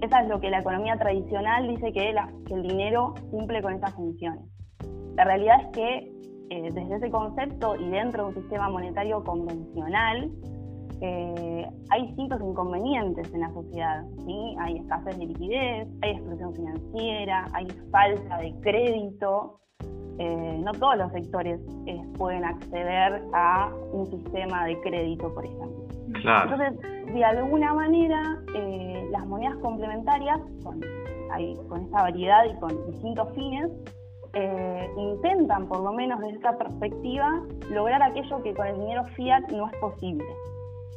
Esa 0.00 0.20
es 0.22 0.28
lo 0.28 0.40
que 0.40 0.50
la 0.50 0.60
economía 0.60 0.96
tradicional 0.96 1.68
dice 1.68 1.92
que, 1.92 2.10
el 2.10 2.62
dinero 2.62 3.14
cumple 3.30 3.62
con 3.62 3.74
esas 3.74 3.94
funciones. 3.94 4.44
La 5.14 5.24
realidad 5.24 5.56
es 5.62 5.68
que 5.68 6.12
eh, 6.50 6.70
desde 6.72 6.96
ese 6.96 7.10
concepto 7.10 7.76
y 7.76 7.88
dentro 7.88 8.24
de 8.24 8.28
un 8.28 8.34
sistema 8.34 8.68
monetario 8.68 9.24
convencional, 9.24 10.30
eh, 11.00 11.66
hay 11.90 12.06
distintos 12.06 12.40
inconvenientes 12.40 13.32
en 13.32 13.40
la 13.40 13.50
sociedad. 13.52 14.04
¿sí? 14.24 14.56
Hay 14.60 14.76
escasez 14.76 15.18
de 15.18 15.26
liquidez, 15.26 15.88
hay 16.02 16.10
exclusión 16.10 16.54
financiera, 16.54 17.46
hay 17.52 17.66
falta 17.90 18.38
de 18.38 18.54
crédito. 18.60 19.60
Eh, 20.18 20.60
no 20.62 20.72
todos 20.72 20.96
los 20.96 21.12
sectores 21.12 21.60
pueden 22.16 22.44
acceder 22.44 23.22
a 23.34 23.70
un 23.92 24.06
sistema 24.06 24.66
de 24.66 24.80
crédito, 24.80 25.32
por 25.34 25.44
ejemplo. 25.44 25.86
Entonces, 26.14 26.80
de 27.12 27.24
alguna 27.24 27.74
manera, 27.74 28.38
eh, 28.45 28.45
complementarias, 29.66 30.38
con, 30.62 30.80
con 31.68 31.82
esta 31.82 32.02
variedad 32.02 32.44
y 32.44 32.54
con 32.60 32.70
distintos 32.86 33.34
fines, 33.34 33.68
eh, 34.32 34.90
intentan, 34.96 35.66
por 35.66 35.80
lo 35.80 35.92
menos 35.92 36.20
desde 36.20 36.36
esta 36.36 36.56
perspectiva, 36.56 37.42
lograr 37.70 38.00
aquello 38.02 38.42
que 38.44 38.54
con 38.54 38.66
el 38.68 38.78
dinero 38.78 39.04
fiat 39.16 39.48
no 39.50 39.66
es 39.66 39.76
posible. 39.78 40.24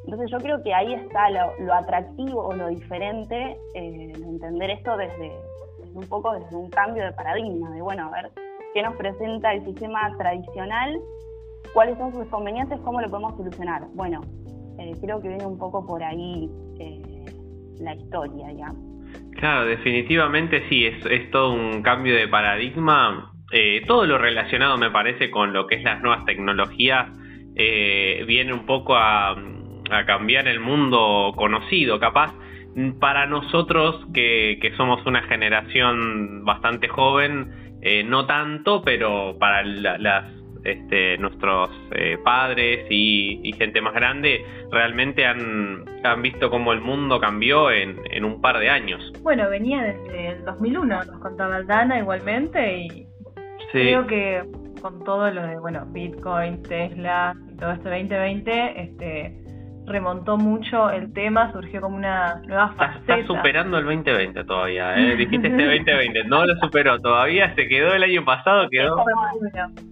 Entonces 0.04 0.30
yo 0.30 0.38
creo 0.38 0.62
que 0.62 0.74
ahí 0.74 0.94
está 0.94 1.30
lo, 1.32 1.74
atractivo 1.74 2.44
o 2.44 2.54
lo 2.54 2.68
diferente 2.68 3.58
eh, 3.74 4.14
de 4.16 4.24
entender 4.24 4.70
esto 4.70 4.96
desde, 4.98 5.32
un 5.96 6.08
poco 6.08 6.34
desde 6.34 6.56
un 6.56 6.70
cambio 6.70 7.04
de 7.04 7.12
paradigma, 7.14 7.72
de 7.72 7.82
bueno, 7.82 8.08
a 8.08 8.22
ver 8.22 8.32
qué 8.74 8.84
nos 8.84 8.96
presenta 8.98 9.52
el 9.54 9.66
sistema 9.66 10.16
tradicional, 10.18 11.00
cuáles 11.74 11.98
son 11.98 12.12
sus 12.12 12.26
inconvenientes, 12.26 12.80
cómo 12.82 13.02
lo 13.02 13.10
podemos 13.10 13.36
solucionar. 13.36 13.88
Bueno, 13.94 14.22
eh, 14.78 14.94
creo 15.02 15.22
que 15.22 15.28
viene 15.28 15.46
un 15.46 15.58
poco 15.58 15.86
por 15.86 16.04
ahí 16.04 16.52
la 17.80 17.96
historia, 17.96 18.52
ya. 18.52 18.72
Claro, 19.40 19.66
definitivamente 19.66 20.64
sí, 20.70 20.86
es, 20.86 21.06
es 21.06 21.32
todo 21.32 21.54
un 21.54 21.82
cambio 21.82 22.16
de 22.16 22.28
paradigma. 22.28 23.32
Eh, 23.52 23.84
todo 23.88 24.06
lo 24.06 24.18
relacionado 24.18 24.78
me 24.78 24.92
parece 24.92 25.32
con 25.32 25.54
lo 25.54 25.66
que 25.68 25.76
es 25.76 25.84
las 25.84 26.02
nuevas 26.02 26.26
tecnologías 26.26 27.10
viene 27.56 28.54
un 28.54 28.66
poco 28.66 28.96
a, 28.96 29.36
cambiar 30.06 30.48
el 30.48 30.62
mundo 30.62 31.34
conocido, 31.36 32.00
capaz 32.00 32.34
para 33.02 33.26
nosotros 33.26 34.06
que, 34.14 34.58
que 34.62 34.74
somos 34.78 35.06
una 35.06 35.24
generación 35.24 36.46
bastante 36.46 36.88
joven, 36.88 37.76
no 38.06 38.26
tanto, 38.26 38.82
pero 38.84 39.36
para 39.38 39.64
las 39.64 40.39
este, 40.64 41.18
nuestros 41.18 41.70
eh, 41.92 42.18
padres 42.24 42.86
y, 42.90 43.52
gente 43.58 43.82
más 43.82 43.94
grande 43.94 44.46
realmente 44.72 45.26
han, 45.26 45.84
han 46.04 46.22
visto 46.22 46.50
cómo 46.50 46.72
el 46.72 46.80
mundo 46.80 47.20
cambió 47.20 47.72
en, 47.72 48.00
en, 48.10 48.24
un 48.24 48.40
par 48.40 48.58
de 48.60 48.70
años. 48.70 49.12
Bueno, 49.22 49.50
venía 49.50 49.82
desde 49.82 50.28
el 50.30 50.46
2001, 50.46 51.04
nos 51.04 51.20
contaba 51.20 51.58
Aldana 51.58 52.00
igualmente 52.00 52.78
y 52.78 53.08
creo 53.72 54.08
que 54.08 54.44
con 54.82 55.04
todo 55.04 55.30
lo 55.30 55.46
de, 55.46 55.60
bueno, 55.60 55.86
Bitcoin, 55.88 56.64
Tesla 56.64 57.36
y 57.52 57.56
todo 57.58 57.72
este 57.72 57.90
2020, 57.90 58.82
este 58.82 59.49
remontó 59.90 60.38
mucho 60.38 60.90
el 60.90 61.12
tema, 61.12 61.52
surgió 61.52 61.82
como 61.82 61.98
una 61.98 62.42
nueva 62.48 62.70
faceta. 62.70 63.18
Está, 63.18 63.28
superando 63.28 63.78
el 63.78 63.86
2020 63.86 64.44
todavía, 64.46 64.98
¿eh? 64.98 65.16
Dijiste 65.18 65.48
este 65.48 65.66
2020, 65.66 66.24
no 66.26 66.46
lo 66.46 66.56
superó 66.62 67.00
todavía, 67.00 67.54
se 67.56 67.68
quedó 67.68 67.94
el 67.94 68.04
año 68.04 68.24
pasado, 68.24 68.68
quedó... 68.70 69.04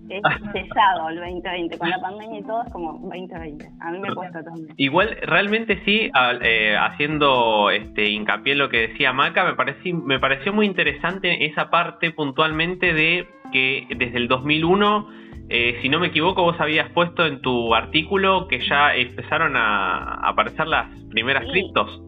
Es, 0.09 0.21
cesado 0.53 1.09
el 1.09 1.17
2020, 1.17 1.77
con 1.77 1.89
la 1.89 1.99
pandemia 1.99 2.39
y 2.39 2.43
todo 2.43 2.63
es 2.65 2.71
como 2.71 2.93
2020, 2.93 3.67
a 3.81 3.91
mí 3.91 3.99
me 3.99 4.15
cuesta 4.15 4.41
también. 4.41 4.73
Igual, 4.77 5.17
realmente 5.21 5.81
sí, 5.83 6.09
eh, 6.41 6.77
haciendo 6.79 7.69
este 7.71 8.09
hincapié 8.09 8.53
en 8.53 8.59
lo 8.59 8.69
que 8.69 8.87
decía 8.87 9.11
Maca, 9.11 9.43
me, 9.43 9.55
pareció, 9.55 9.95
me 9.95 10.19
pareció 10.19 10.53
muy 10.53 10.65
interesante 10.65 11.45
esa 11.45 11.69
parte 11.69 12.11
puntualmente 12.11 12.93
de 12.93 13.27
que 13.51 13.85
desde 13.97 14.17
el 14.17 14.29
2001 14.29 15.26
eh, 15.49 15.79
si 15.81 15.89
no 15.89 15.99
me 15.99 16.07
equivoco, 16.07 16.43
vos 16.43 16.59
habías 16.59 16.89
puesto 16.91 17.25
en 17.25 17.41
tu 17.41 17.73
artículo 17.73 18.47
que 18.47 18.59
ya 18.67 18.93
empezaron 18.95 19.55
a 19.55 20.15
aparecer 20.27 20.67
las 20.67 20.87
primeras 21.09 21.45
criptos. 21.49 22.01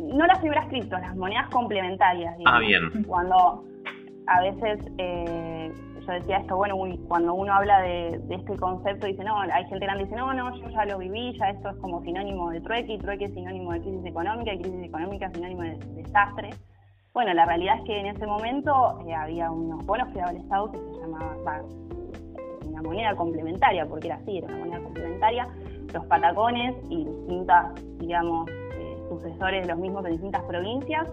No 0.00 0.26
las 0.26 0.38
primeras 0.40 0.68
criptos, 0.68 1.00
las 1.00 1.16
monedas 1.16 1.48
complementarias. 1.50 2.34
Ah, 2.44 2.58
bien. 2.58 3.04
Cuando 3.04 3.64
a 4.26 4.40
veces 4.42 4.78
eh, 4.98 5.72
yo 6.06 6.12
decía 6.12 6.38
esto, 6.38 6.56
bueno, 6.56 6.76
cuando 7.08 7.34
uno 7.34 7.52
habla 7.52 7.80
de, 7.80 8.20
este 8.30 8.56
concepto, 8.56 9.06
dice, 9.06 9.24
no, 9.24 9.40
hay 9.40 9.64
gente 9.64 9.84
grande 9.86 10.04
que 10.04 10.10
dice, 10.10 10.20
no, 10.20 10.32
no, 10.34 10.54
yo 10.56 10.68
ya 10.68 10.84
lo 10.84 10.98
viví, 10.98 11.36
ya 11.38 11.50
esto 11.50 11.70
es 11.70 11.76
como 11.78 12.02
sinónimo 12.02 12.50
de 12.50 12.60
trueque, 12.60 12.94
y 12.94 12.98
trueque 12.98 13.24
es 13.24 13.34
sinónimo 13.34 13.72
de 13.72 13.80
crisis 13.80 14.04
económica, 14.04 14.52
y 14.54 14.60
crisis 14.60 14.84
económica 14.84 15.26
es 15.26 15.32
sinónimo 15.32 15.62
de 15.62 15.78
desastre. 16.02 16.50
Bueno, 17.12 17.32
la 17.32 17.46
realidad 17.46 17.78
es 17.78 17.84
que 17.86 17.98
en 17.98 18.06
ese 18.06 18.26
momento 18.26 18.98
eh, 19.06 19.14
había 19.14 19.50
unos 19.50 19.84
bonos 19.86 20.08
que 20.08 20.18
daba 20.18 20.30
el 20.32 20.36
Estado 20.36 20.70
que 20.70 20.78
se 20.78 21.00
llamaban 21.00 21.44
una 22.76 22.88
moneda 22.88 23.16
complementaria, 23.16 23.86
porque 23.86 24.08
era 24.08 24.16
así, 24.16 24.38
era 24.38 24.48
una 24.48 24.58
moneda 24.58 24.80
complementaria, 24.82 25.48
los 25.92 26.04
patacones 26.06 26.74
y 26.90 27.04
distintas, 27.04 27.74
digamos, 27.98 28.48
eh, 28.48 28.96
sucesores 29.08 29.62
de 29.62 29.72
los 29.72 29.78
mismos 29.78 30.04
de 30.04 30.10
distintas 30.10 30.42
provincias, 30.44 31.08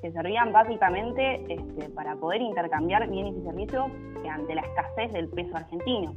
que 0.00 0.12
servían 0.12 0.52
básicamente 0.52 1.42
este, 1.52 1.88
para 1.90 2.14
poder 2.16 2.40
intercambiar 2.40 3.08
bienes 3.10 3.34
y 3.36 3.42
servicios 3.42 3.86
ante 4.30 4.54
la 4.54 4.60
escasez 4.60 5.12
del 5.12 5.28
peso 5.28 5.56
argentino. 5.56 6.14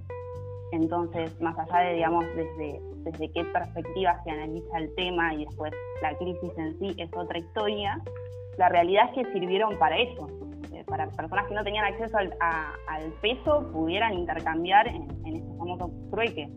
Entonces, 0.71 1.39
más 1.41 1.57
allá 1.57 1.87
de, 1.87 1.95
digamos, 1.95 2.25
desde, 2.35 2.79
desde 2.97 3.31
qué 3.31 3.43
perspectiva 3.45 4.21
se 4.23 4.31
analiza 4.31 4.77
el 4.77 4.93
tema 4.95 5.33
y 5.33 5.45
después 5.45 5.73
la 6.01 6.15
crisis 6.17 6.51
en 6.57 6.77
sí 6.77 6.93
es 6.97 7.09
otra 7.15 7.39
historia, 7.39 7.99
la 8.57 8.69
realidad 8.69 9.05
es 9.09 9.25
que 9.25 9.33
sirvieron 9.33 9.77
para 9.79 9.97
eso, 9.97 10.27
para 10.91 11.09
personas 11.09 11.47
que 11.47 11.55
no 11.55 11.63
tenían 11.63 11.85
acceso 11.85 12.17
al, 12.17 13.13
peso 13.21 13.71
pudieran 13.71 14.13
intercambiar 14.13 14.87
en, 14.87 15.07
en 15.25 15.37
estos 15.37 15.57
famosos 15.57 15.91
trueques. 16.11 16.49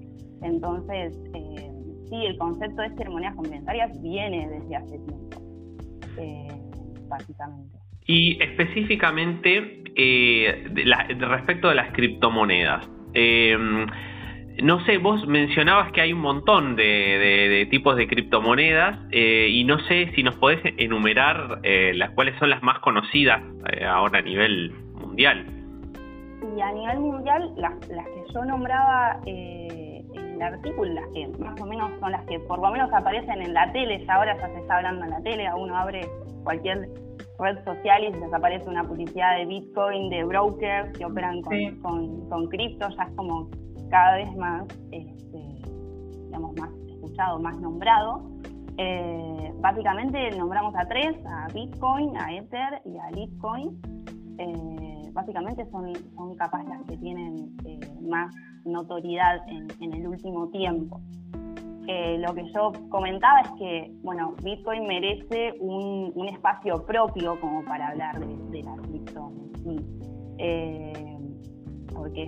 Entonces, 0.42 1.16
eh, 1.34 1.70
sí, 2.10 2.26
el 2.26 2.36
concepto 2.36 2.82
de 2.82 2.88
de 2.90 3.08
monedas 3.08 3.34
complementarias 3.36 4.02
viene 4.02 4.48
desde 4.48 4.76
hace 4.76 4.98
tiempo, 4.98 5.40
eh, 6.18 6.48
básicamente. 7.08 7.78
Y 8.06 8.42
específicamente 8.42 9.82
eh, 9.94 10.66
respecto 11.18 11.68
de 11.68 11.74
las 11.76 11.92
criptomonedas. 11.92 12.90
Eh, 13.14 13.56
no 14.62 14.84
sé, 14.84 14.98
vos 14.98 15.26
mencionabas 15.26 15.90
que 15.92 16.00
hay 16.00 16.12
un 16.12 16.20
montón 16.20 16.76
de, 16.76 17.66
tipos 17.70 17.96
de 17.96 18.06
criptomonedas 18.06 18.98
eh, 19.10 19.48
y 19.50 19.64
no 19.64 19.78
sé 19.80 20.12
si 20.14 20.22
nos 20.22 20.36
podés 20.36 20.60
enumerar 20.76 21.58
eh, 21.62 21.92
las 21.94 22.10
cuáles 22.10 22.38
son 22.38 22.50
las 22.50 22.62
más 22.62 22.78
conocidas 22.78 23.42
eh, 23.72 23.84
ahora 23.84 24.20
a 24.20 24.22
nivel 24.22 24.72
mundial. 24.94 25.44
Y 26.56 26.60
a 26.60 26.72
nivel 26.72 27.00
mundial, 27.00 27.52
las, 27.56 27.74
que 27.80 28.32
yo 28.32 28.44
nombraba 28.44 29.18
en 29.26 30.06
el 30.36 30.42
artículo, 30.42 30.92
las 30.92 31.08
que 31.08 31.26
más 31.38 31.60
o 31.60 31.66
menos 31.66 31.90
son 31.98 32.12
las 32.12 32.24
que 32.26 32.38
por 32.40 32.60
lo 32.60 32.70
menos 32.70 32.92
aparecen 32.92 33.42
en 33.42 33.54
la 33.54 33.72
tele, 33.72 34.04
ya 34.06 34.14
ahora 34.14 34.36
ya 34.36 34.48
se 34.48 34.60
está 34.60 34.76
hablando 34.76 35.04
en 35.04 35.10
la 35.10 35.22
tele, 35.22 35.48
uno 35.56 35.76
abre 35.76 36.06
cualquier 36.44 36.88
red 37.40 37.64
social 37.64 38.04
y 38.04 38.12
les 38.12 38.32
aparece 38.32 38.68
una 38.68 38.84
publicidad 38.84 39.36
de 39.38 39.46
Bitcoin, 39.46 40.10
de 40.10 40.22
brokers 40.22 40.96
que 40.96 41.04
operan 41.04 41.42
con, 41.42 41.80
con, 41.80 42.28
con 42.28 42.46
cripto, 42.48 42.88
ya 42.90 43.02
es 43.02 43.16
como 43.16 43.48
cada 43.94 44.16
vez 44.16 44.36
más, 44.36 44.66
este, 44.90 45.38
digamos, 46.24 46.52
más 46.58 46.68
escuchado, 46.88 47.38
más 47.38 47.56
nombrado. 47.60 48.28
Eh, 48.76 49.52
básicamente 49.60 50.32
nombramos 50.36 50.74
a 50.74 50.84
tres, 50.88 51.14
a 51.24 51.46
Bitcoin, 51.54 52.16
a 52.16 52.34
Ether 52.34 52.82
y 52.86 52.98
a 52.98 53.08
Litecoin. 53.12 53.80
Eh, 54.38 55.10
básicamente 55.12 55.64
son, 55.70 55.92
son 56.16 56.34
capaz 56.34 56.64
las 56.64 56.82
que 56.88 56.96
tienen 56.96 57.56
eh, 57.66 57.78
más 58.02 58.34
notoriedad 58.64 59.36
en, 59.46 59.94
el 59.94 60.08
último 60.08 60.48
tiempo. 60.48 61.00
lo 61.86 62.34
que 62.34 62.50
yo 62.52 62.72
comentaba 62.88 63.42
es 63.42 63.50
que, 63.60 63.92
bueno, 64.02 64.34
Bitcoin 64.42 64.88
merece 64.88 65.54
un, 65.60 66.28
espacio 66.28 66.84
propio 66.84 67.38
como 67.40 67.64
para 67.64 67.90
hablar 67.90 68.18
de, 68.18 68.60
la 68.64 68.74
cripto 68.74 69.30
porque 71.94 72.26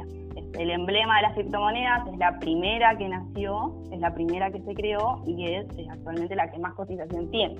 el 0.58 0.70
emblema 0.70 1.16
de 1.16 1.22
las 1.22 1.34
criptomonedas 1.34 2.06
es 2.08 2.18
la 2.18 2.38
primera 2.38 2.96
que 2.96 3.08
nació, 3.08 3.74
es 3.92 4.00
la 4.00 4.14
primera 4.14 4.50
que 4.50 4.60
se 4.62 4.74
creó 4.74 5.22
y 5.26 5.52
es, 5.52 5.66
actualmente 5.90 6.34
la 6.34 6.50
que 6.50 6.58
más 6.58 6.74
cotización 6.74 7.30
tiene. 7.30 7.56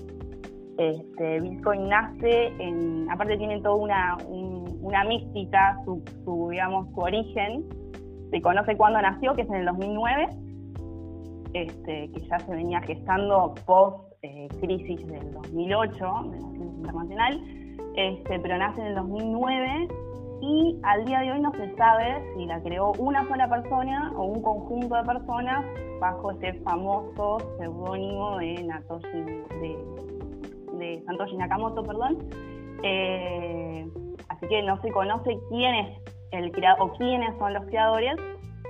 Este, 0.78 1.40
Bitcoin 1.40 1.88
nace, 1.88 2.48
en, 2.58 3.10
aparte 3.10 3.36
tiene 3.36 3.60
toda 3.60 3.76
una, 3.76 4.16
una 4.28 5.04
mística, 5.04 5.78
su, 5.84 6.02
digamos, 6.50 6.88
su 6.94 7.00
origen, 7.00 7.64
se 8.30 8.40
conoce 8.42 8.76
cuándo 8.76 9.00
nació, 9.00 9.34
que 9.34 9.42
es 9.42 9.48
en 9.48 9.56
el 9.56 9.66
2009, 9.66 10.28
este, 11.54 12.10
que 12.12 12.20
ya 12.28 12.38
se 12.38 12.52
venía 12.52 12.80
gestando 12.82 13.54
post 13.64 14.12
eh, 14.22 14.48
crisis 14.60 15.06
del 15.06 15.32
2008, 15.32 15.90
de 16.30 16.40
la 16.40 16.48
crisis 16.48 16.76
internacional, 16.76 17.40
este, 17.96 18.38
pero 18.40 18.58
nace 18.58 18.80
en 18.80 18.86
el 18.88 18.94
2009 18.96 19.88
y 20.40 20.78
al 20.82 21.04
día 21.04 21.20
de 21.20 21.32
hoy 21.32 21.40
no 21.40 21.52
se 21.52 21.74
sabe 21.76 22.22
si 22.34 22.46
la 22.46 22.62
creó 22.62 22.92
una 22.98 23.26
sola 23.28 23.48
persona 23.48 24.12
o 24.16 24.24
un 24.24 24.42
conjunto 24.42 24.94
de 24.94 25.02
personas 25.04 25.64
bajo 26.00 26.30
este 26.32 26.54
famoso 26.60 27.38
seudónimo 27.58 28.36
de, 28.38 28.62
de, 30.78 31.02
Santoshi 31.06 31.36
Nakamoto, 31.36 31.82
perdón. 31.82 32.18
Eh, 32.82 33.88
así 34.28 34.46
que 34.48 34.62
no 34.62 34.80
se 34.82 34.90
conoce 34.90 35.38
quién 35.48 35.74
es 35.74 35.98
el 36.32 36.52
creador 36.52 36.90
o 36.90 36.92
quiénes 36.96 37.36
son 37.38 37.54
los 37.54 37.64
creadores, 37.66 38.16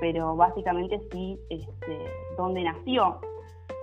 pero 0.00 0.37
básicamente 0.37 1.00
sí 1.11 1.38
este, 1.50 1.99
dónde 2.37 2.62
nació 2.62 3.18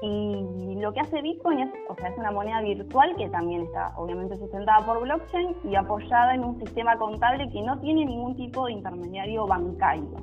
y 0.05 0.75
lo 0.81 0.91
que 0.91 0.99
hace 0.99 1.21
Bitcoin 1.21 1.59
es, 1.59 1.69
o 1.87 1.95
sea, 1.95 2.09
es 2.09 2.17
una 2.17 2.29
moneda 2.29 2.59
virtual 2.61 3.15
que 3.15 3.29
también 3.29 3.61
está 3.61 3.93
obviamente 3.95 4.35
sustentada 4.35 4.85
por 4.85 5.01
blockchain 5.01 5.55
y 5.63 5.75
apoyada 5.75 6.35
en 6.35 6.43
un 6.43 6.59
sistema 6.59 6.97
contable 6.97 7.49
que 7.49 7.61
no 7.61 7.79
tiene 7.79 8.05
ningún 8.05 8.35
tipo 8.35 8.65
de 8.65 8.73
intermediario 8.73 9.47
bancario 9.47 10.17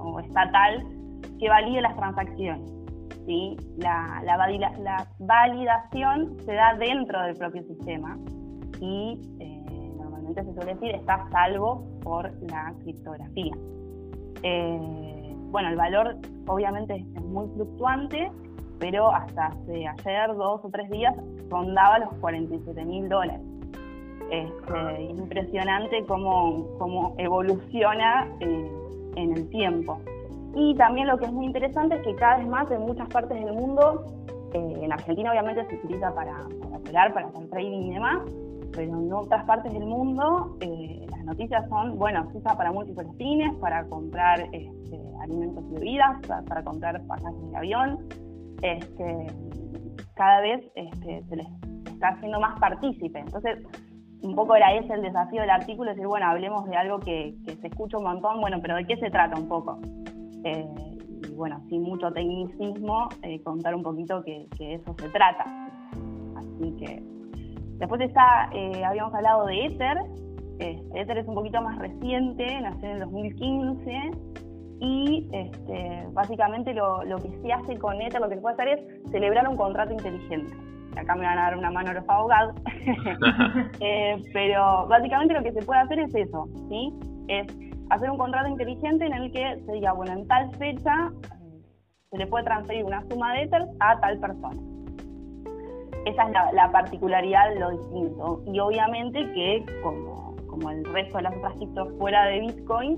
o 0.00 0.18
estatal 0.18 0.84
que 1.38 1.48
valide 1.48 1.80
las 1.80 1.94
transacciones. 1.94 2.68
¿sí? 3.24 3.56
La, 3.76 4.20
la, 4.24 4.36
validación 5.20 6.36
se 6.44 6.54
da 6.54 6.74
dentro 6.74 7.22
del 7.22 7.36
propio 7.36 7.62
sistema 7.62 8.18
y 8.80 9.20
eh, 9.38 9.92
normalmente 9.96 10.42
se 10.42 10.54
suele 10.54 10.74
decir 10.74 10.90
está 10.96 11.24
salvo 11.30 11.86
por 12.02 12.32
la 12.50 12.74
criptografía. 12.80 13.52
Eh, 14.42 15.36
bueno, 15.52 15.68
el 15.68 15.76
valor 15.76 16.16
obviamente 16.48 16.96
es 16.96 17.22
muy 17.22 17.46
fluctuante 17.54 18.28
pero 18.78 19.12
hasta 19.12 19.46
hace 19.46 19.86
ayer, 19.86 20.34
dos 20.34 20.64
o 20.64 20.70
tres 20.70 20.90
días, 20.90 21.14
rondaba 21.48 21.98
los 21.98 22.14
47 22.20 22.84
mil 22.84 23.08
dólares. 23.08 23.40
Este, 24.30 25.02
impresionante 25.04 26.04
cómo, 26.06 26.66
cómo 26.78 27.14
evoluciona 27.16 28.28
eh, 28.40 28.70
en 29.16 29.32
el 29.36 29.48
tiempo. 29.48 29.98
Y 30.54 30.74
también 30.74 31.06
lo 31.06 31.18
que 31.18 31.26
es 31.26 31.32
muy 31.32 31.46
interesante 31.46 31.96
es 31.96 32.02
que 32.02 32.14
cada 32.16 32.38
vez 32.38 32.46
más 32.46 32.70
en 32.70 32.82
muchas 32.82 33.08
partes 33.08 33.42
del 33.42 33.54
mundo, 33.54 34.04
eh, 34.52 34.80
en 34.82 34.92
Argentina 34.92 35.30
obviamente 35.30 35.66
se 35.66 35.76
utiliza 35.76 36.14
para, 36.14 36.46
para 36.60 36.76
operar, 36.76 37.14
para 37.14 37.28
hacer 37.28 37.48
trading 37.48 37.82
y 37.82 37.94
demás, 37.94 38.18
pero 38.72 38.98
en 38.98 39.12
otras 39.12 39.44
partes 39.44 39.72
del 39.72 39.86
mundo 39.86 40.56
eh, 40.60 41.06
las 41.10 41.24
noticias 41.24 41.68
son, 41.68 41.98
bueno, 41.98 42.30
se 42.30 42.38
usa 42.38 42.56
para 42.56 42.70
múltiples 42.70 43.06
fines, 43.16 43.54
para 43.56 43.84
comprar 43.86 44.40
este, 44.52 45.00
alimentos 45.22 45.64
y 45.70 45.74
bebidas, 45.74 46.20
para, 46.26 46.42
para 46.42 46.62
comprar 46.64 47.02
pasajes 47.06 47.50
de 47.50 47.56
avión, 47.56 47.98
este, 48.62 49.26
cada 50.14 50.40
vez 50.40 50.64
este, 50.74 51.22
se 51.28 51.36
les 51.36 51.46
está 51.86 52.08
haciendo 52.08 52.40
más 52.40 52.58
partícipe. 52.60 53.18
Entonces, 53.18 53.58
un 54.22 54.34
poco 54.34 54.54
era 54.56 54.74
ese 54.74 54.92
el 54.94 55.02
desafío 55.02 55.40
del 55.40 55.50
artículo, 55.50 55.90
decir, 55.90 56.06
bueno, 56.06 56.26
hablemos 56.26 56.64
de 56.68 56.76
algo 56.76 56.98
que, 56.98 57.34
se 57.44 57.66
escucha 57.66 57.98
un 57.98 58.04
montón, 58.04 58.40
bueno, 58.40 58.58
pero 58.60 58.76
¿de 58.76 58.84
qué 58.84 58.96
se 58.96 59.10
trata 59.10 59.38
un 59.38 59.48
poco? 59.48 59.78
Eh, 60.44 60.66
y 61.28 61.34
bueno, 61.34 61.60
sin 61.68 61.82
mucho 61.82 62.12
tecnicismo, 62.12 63.08
eh, 63.22 63.40
contar 63.42 63.74
un 63.74 63.82
poquito 63.82 64.22
que, 64.24 64.48
eso 64.58 64.94
se 64.98 65.08
trata. 65.10 65.44
Así 66.36 66.76
que, 66.76 67.02
después 67.78 68.00
está, 68.00 68.50
eh, 68.52 68.84
habíamos 68.84 69.14
hablado 69.14 69.46
de 69.46 69.66
Ether, 69.66 69.98
Ether 70.60 71.18
es 71.18 71.28
un 71.28 71.34
poquito 71.34 71.62
más 71.62 71.78
reciente, 71.78 72.60
nació 72.60 72.88
en 72.88 72.94
el 72.94 73.00
2015, 73.00 74.10
y 74.80 75.28
este, 75.32 76.06
básicamente 76.12 76.72
lo, 76.72 77.00
que 77.22 77.30
se 77.42 77.52
hace 77.52 77.76
con 77.78 78.00
Ether, 78.00 78.20
lo 78.20 78.28
que 78.28 78.36
se 78.36 78.40
puede 78.40 78.54
hacer 78.54 78.68
es 78.68 79.10
celebrar 79.10 79.48
un 79.48 79.56
contrato 79.56 79.92
inteligente. 79.92 80.54
Acá 80.96 81.14
me 81.14 81.26
van 81.26 81.38
a 81.38 81.42
dar 81.42 81.58
una 81.58 81.70
mano 81.70 81.92
los 81.92 82.08
abogados, 82.08 82.54
eh, 83.80 84.22
pero 84.32 84.86
básicamente 84.88 85.34
lo 85.34 85.42
que 85.42 85.52
se 85.52 85.62
puede 85.62 85.80
hacer 85.80 85.98
es 86.00 86.14
eso, 86.14 86.48
¿sí? 86.68 86.92
Es 87.28 87.46
hacer 87.90 88.10
un 88.10 88.18
contrato 88.18 88.48
inteligente 88.48 89.06
en 89.06 89.12
el 89.12 89.32
que 89.32 89.60
se 89.64 89.72
diga, 89.72 89.92
bueno, 89.92 90.12
en 90.12 90.26
tal 90.26 90.50
fecha 90.56 91.10
se 92.10 92.18
le 92.18 92.26
puede 92.26 92.44
transferir 92.44 92.84
una 92.84 93.02
suma 93.08 93.34
de 93.34 93.42
Ether 93.42 93.66
a 93.80 94.00
tal 94.00 94.18
persona. 94.18 94.60
Esa 96.06 96.22
es 96.24 96.54
la, 96.54 96.70
particularidad 96.72 97.50
de 97.50 97.60
lo 97.60 97.70
distinto. 97.70 98.42
Y 98.46 98.58
obviamente 98.60 99.30
que, 99.32 99.66
como, 99.82 100.36
como 100.46 100.70
el 100.70 100.84
resto 100.86 101.18
de 101.18 101.24
las 101.24 101.36
otras 101.36 101.54
criptos 101.56 101.88
fuera 101.98 102.24
de 102.26 102.40
Bitcoin, 102.40 102.96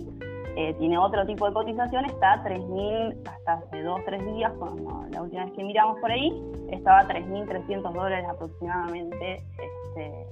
eh, 0.57 0.75
tiene 0.79 0.99
otro 0.99 1.25
tipo 1.27 1.47
de 1.47 1.53
cotización, 1.53 2.05
está 2.07 2.35
a 2.35 2.45
3.000, 2.45 3.29
hasta 3.29 3.53
hace 3.53 3.83
dos, 3.83 4.01
tres 4.05 4.25
días, 4.35 4.53
cuando 4.59 5.07
la 5.13 5.23
última 5.23 5.45
vez 5.45 5.55
que 5.55 5.65
miramos 5.65 5.99
por 6.01 6.11
ahí, 6.11 6.33
estaba 6.71 7.01
a 7.01 7.09
3.300 7.09 7.93
dólares 7.93 8.27
aproximadamente 8.29 9.35
este, 9.35 10.27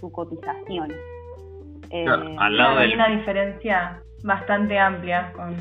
su 0.00 0.10
cotización. 0.10 0.90
Eh, 1.90 2.06
al 2.38 2.56
lado 2.56 2.78
hay 2.78 2.94
una 2.94 3.08
diferencia 3.08 4.02
bastante 4.22 4.78
amplia 4.78 5.32
con... 5.34 5.56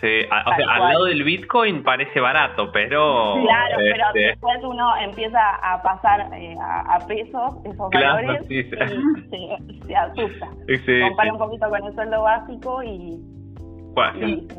Sí, 0.00 0.22
o 0.24 0.54
sea, 0.56 0.66
al 0.68 0.88
lado 0.88 1.04
del 1.04 1.22
Bitcoin 1.22 1.84
parece 1.84 2.18
barato, 2.18 2.72
pero... 2.72 3.36
Claro, 3.40 3.76
pero 3.76 4.06
este, 4.08 4.18
después 4.18 4.58
uno 4.64 4.96
empieza 4.96 5.38
a 5.62 5.80
pasar 5.80 6.28
eh, 6.34 6.56
a, 6.60 6.98
pesos 7.06 7.54
esos 7.64 7.88
valores 7.88 8.50
y 8.50 8.64
se, 8.64 9.94
asusta. 9.94 10.48
Compara 11.08 11.32
un 11.32 11.38
poquito 11.38 11.68
con 11.68 11.84
el 11.84 11.94
sueldo 11.94 12.22
básico 12.22 12.82
y 12.82 13.20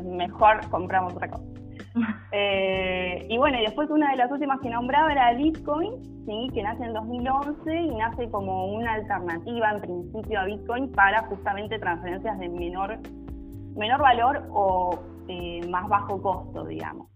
mejor 0.04 0.60
compramos 0.70 1.14
otra 1.14 1.28
cosa. 1.30 1.44
Eh, 2.36 3.26
y 3.28 3.38
bueno, 3.38 3.56
y 3.56 3.62
después 3.62 3.88
una 3.88 4.10
de 4.10 4.16
las 4.16 4.28
últimas 4.28 4.58
que 4.60 4.68
nombraba 4.68 5.12
era 5.12 5.32
Bitcoin, 5.34 5.92
¿sí? 6.26 6.50
que 6.52 6.64
nace 6.64 6.82
en 6.82 6.92
2011 6.92 7.72
y 7.72 7.94
nace 7.94 8.28
como 8.30 8.74
una 8.74 8.94
alternativa 8.94 9.70
en 9.70 9.80
principio 9.80 10.40
a 10.40 10.44
Bitcoin 10.44 10.90
para 10.90 11.22
justamente 11.28 11.78
transferencias 11.78 12.36
de 12.40 12.48
menor, 12.48 12.98
menor 13.76 14.00
valor 14.00 14.42
o 14.52 14.98
eh, 15.28 15.60
más 15.68 15.88
bajo 15.88 16.20
costo, 16.20 16.64
digamos. 16.64 17.08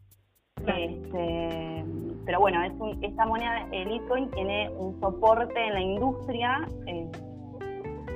Este, 0.66 1.84
pero 2.24 2.38
bueno, 2.38 2.62
es 2.62 2.72
esta 3.02 3.26
moneda, 3.26 3.66
el 3.72 3.88
Bitcoin, 3.88 4.30
tiene 4.30 4.70
un 4.70 5.00
soporte 5.00 5.66
en 5.66 5.74
la 5.74 5.80
industria 5.80 6.68
eh, 6.86 7.10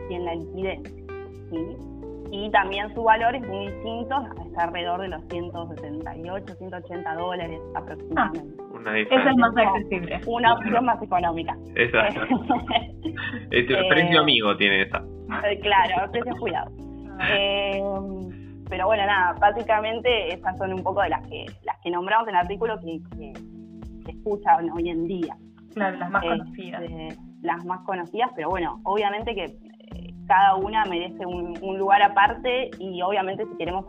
y 0.09 0.15
en 0.15 0.25
la 0.25 0.35
liquidez. 0.37 0.83
¿sí? 1.51 1.92
Y 2.33 2.51
también 2.51 2.93
su 2.95 3.03
valor 3.03 3.35
es 3.37 3.47
muy 3.47 3.67
distinto, 3.69 4.27
está 4.47 4.65
alrededor 4.65 5.03
de 5.03 5.09
los 5.09 5.23
178, 5.29 6.55
180 6.55 7.15
dólares 7.17 7.61
aproximadamente. 7.75 8.55
Ah, 8.59 8.65
una 8.73 8.99
Esa 8.99 9.31
es 9.31 9.37
más 9.37 9.55
accesible. 9.55 10.21
Una 10.27 10.55
opción 10.55 10.85
más 10.87 11.03
económica. 11.03 11.55
Exacto. 11.77 12.23
este 13.51 13.75
precio 13.75 14.17
eh, 14.17 14.23
amigo 14.23 14.57
tiene 14.57 14.83
esa. 14.83 15.05
Eh, 15.47 15.61
claro, 15.61 16.11
precio 16.11 16.35
cuidado. 16.39 16.73
Eh, 17.29 17.79
pero 18.71 18.87
bueno, 18.87 19.05
nada, 19.05 19.35
básicamente 19.39 20.33
esas 20.33 20.57
son 20.57 20.73
un 20.73 20.83
poco 20.83 21.03
de 21.03 21.11
las 21.11 21.29
que 21.29 21.45
las 21.65 21.79
que 21.85 21.91
nombramos 21.91 22.29
en 22.29 22.35
el 22.35 22.41
artículo 22.41 22.81
que, 22.81 22.99
se 24.05 24.11
escuchan 24.11 24.71
hoy 24.71 24.89
en 24.89 25.07
día. 25.07 25.37
Claro, 25.75 25.99
las 25.99 26.11
más 26.11 26.23
conocidas. 26.25 26.83
Este, 26.83 27.17
las 27.43 27.65
más 27.67 27.81
conocidas, 27.85 28.31
pero 28.35 28.49
bueno, 28.49 28.81
obviamente 28.85 29.35
que 29.35 29.55
cada 30.27 30.55
una 30.57 30.85
merece 30.85 31.27
un, 31.27 31.79
lugar 31.79 32.03
aparte 32.03 32.71
y 32.79 33.03
obviamente 33.03 33.45
si 33.47 33.57
queremos 33.57 33.85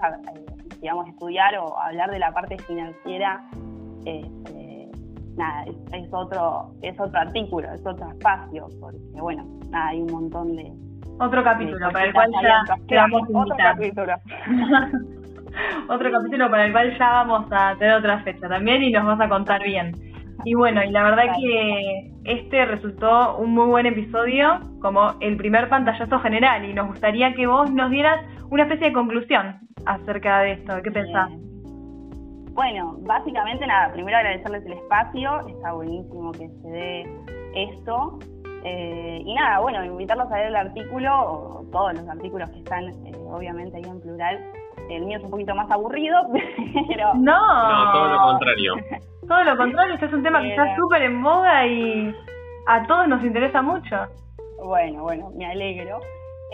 digamos, 0.81 1.07
estudiar 1.07 1.57
o 1.57 1.79
hablar 1.79 2.11
de 2.11 2.19
la 2.19 2.31
parte 2.33 2.57
financiera, 2.59 3.41
este, 4.05 4.89
nada, 5.37 5.65
es, 5.93 6.07
otro, 6.11 6.73
es 6.81 6.99
otro 6.99 7.19
artículo, 7.19 7.71
es 7.71 7.85
otro 7.85 8.09
espacio, 8.09 8.67
porque 8.79 8.97
bueno, 9.13 9.45
hay 9.71 10.01
un 10.01 10.11
montón 10.11 10.55
de... 10.55 10.71
Otro 11.19 11.43
capítulo 11.43 11.91
para 11.91 12.05
el 12.05 12.13
cual 12.13 12.31
ya 12.41 12.63
quedamos 12.87 13.21
Otro 13.33 13.55
capítulo. 13.55 14.13
otro 15.89 16.11
capítulo 16.11 16.49
para 16.49 16.65
el 16.65 16.71
cual 16.71 16.97
ya 16.97 17.09
vamos 17.09 17.45
a 17.51 17.75
tener 17.77 17.95
otra 17.95 18.19
fecha 18.23 18.49
también 18.49 18.83
y 18.83 18.91
nos 18.91 19.05
vas 19.05 19.21
a 19.21 19.29
contar 19.29 19.63
bien. 19.63 19.93
Y 20.45 20.55
bueno, 20.55 20.83
y 20.83 20.91
la 20.91 21.03
verdad 21.03 21.35
que 21.39 22.11
este 22.25 22.65
resultó 22.65 23.37
un 23.37 23.53
muy 23.53 23.65
buen 23.65 23.85
episodio, 23.85 24.59
como 24.81 25.13
el 25.21 25.37
primer 25.37 25.69
pantallazo 25.69 26.19
general, 26.19 26.65
y 26.65 26.73
nos 26.73 26.87
gustaría 26.87 27.33
que 27.33 27.47
vos 27.47 27.71
nos 27.71 27.89
dieras 27.89 28.25
una 28.49 28.63
especie 28.63 28.87
de 28.87 28.93
conclusión 28.93 29.59
acerca 29.85 30.39
de 30.41 30.53
esto. 30.53 30.81
¿Qué 30.83 30.91
pensás? 30.91 31.29
Bueno, 32.53 32.97
básicamente 33.01 33.65
nada, 33.65 33.91
primero 33.93 34.17
agradecerles 34.17 34.65
el 34.65 34.73
espacio, 34.73 35.47
está 35.47 35.73
buenísimo 35.73 36.31
que 36.33 36.49
se 36.49 36.67
dé 36.67 37.05
esto. 37.55 38.19
Eh, 38.65 39.21
y 39.25 39.33
nada, 39.33 39.59
bueno, 39.59 39.83
invitarlos 39.83 40.31
a 40.31 40.35
leer 40.35 40.47
el 40.49 40.55
artículo, 40.55 41.11
o 41.11 41.65
todos 41.71 41.93
los 41.95 42.07
artículos 42.07 42.49
que 42.51 42.59
están 42.59 42.83
eh, 43.07 43.13
obviamente 43.29 43.77
ahí 43.77 43.83
en 43.83 43.99
plural. 43.99 44.39
El 44.89 45.05
mío 45.05 45.17
es 45.17 45.23
un 45.23 45.31
poquito 45.31 45.55
más 45.55 45.69
aburrido, 45.71 46.17
pero... 46.87 47.13
No, 47.15 47.85
no 47.85 47.91
todo 47.91 48.07
lo 48.09 48.21
contrario. 48.21 48.73
todo 49.27 49.43
lo 49.43 49.57
contrario, 49.57 49.93
este 49.93 50.05
es 50.07 50.13
un 50.13 50.23
tema 50.23 50.41
que 50.41 50.49
está 50.49 50.75
súper 50.75 51.03
en 51.03 51.15
moda 51.15 51.65
y 51.65 52.15
a 52.67 52.85
todos 52.87 53.07
nos 53.07 53.23
interesa 53.23 53.61
mucho. 53.61 53.95
Bueno, 54.63 55.03
bueno, 55.03 55.31
me 55.35 55.45
alegro. 55.45 55.99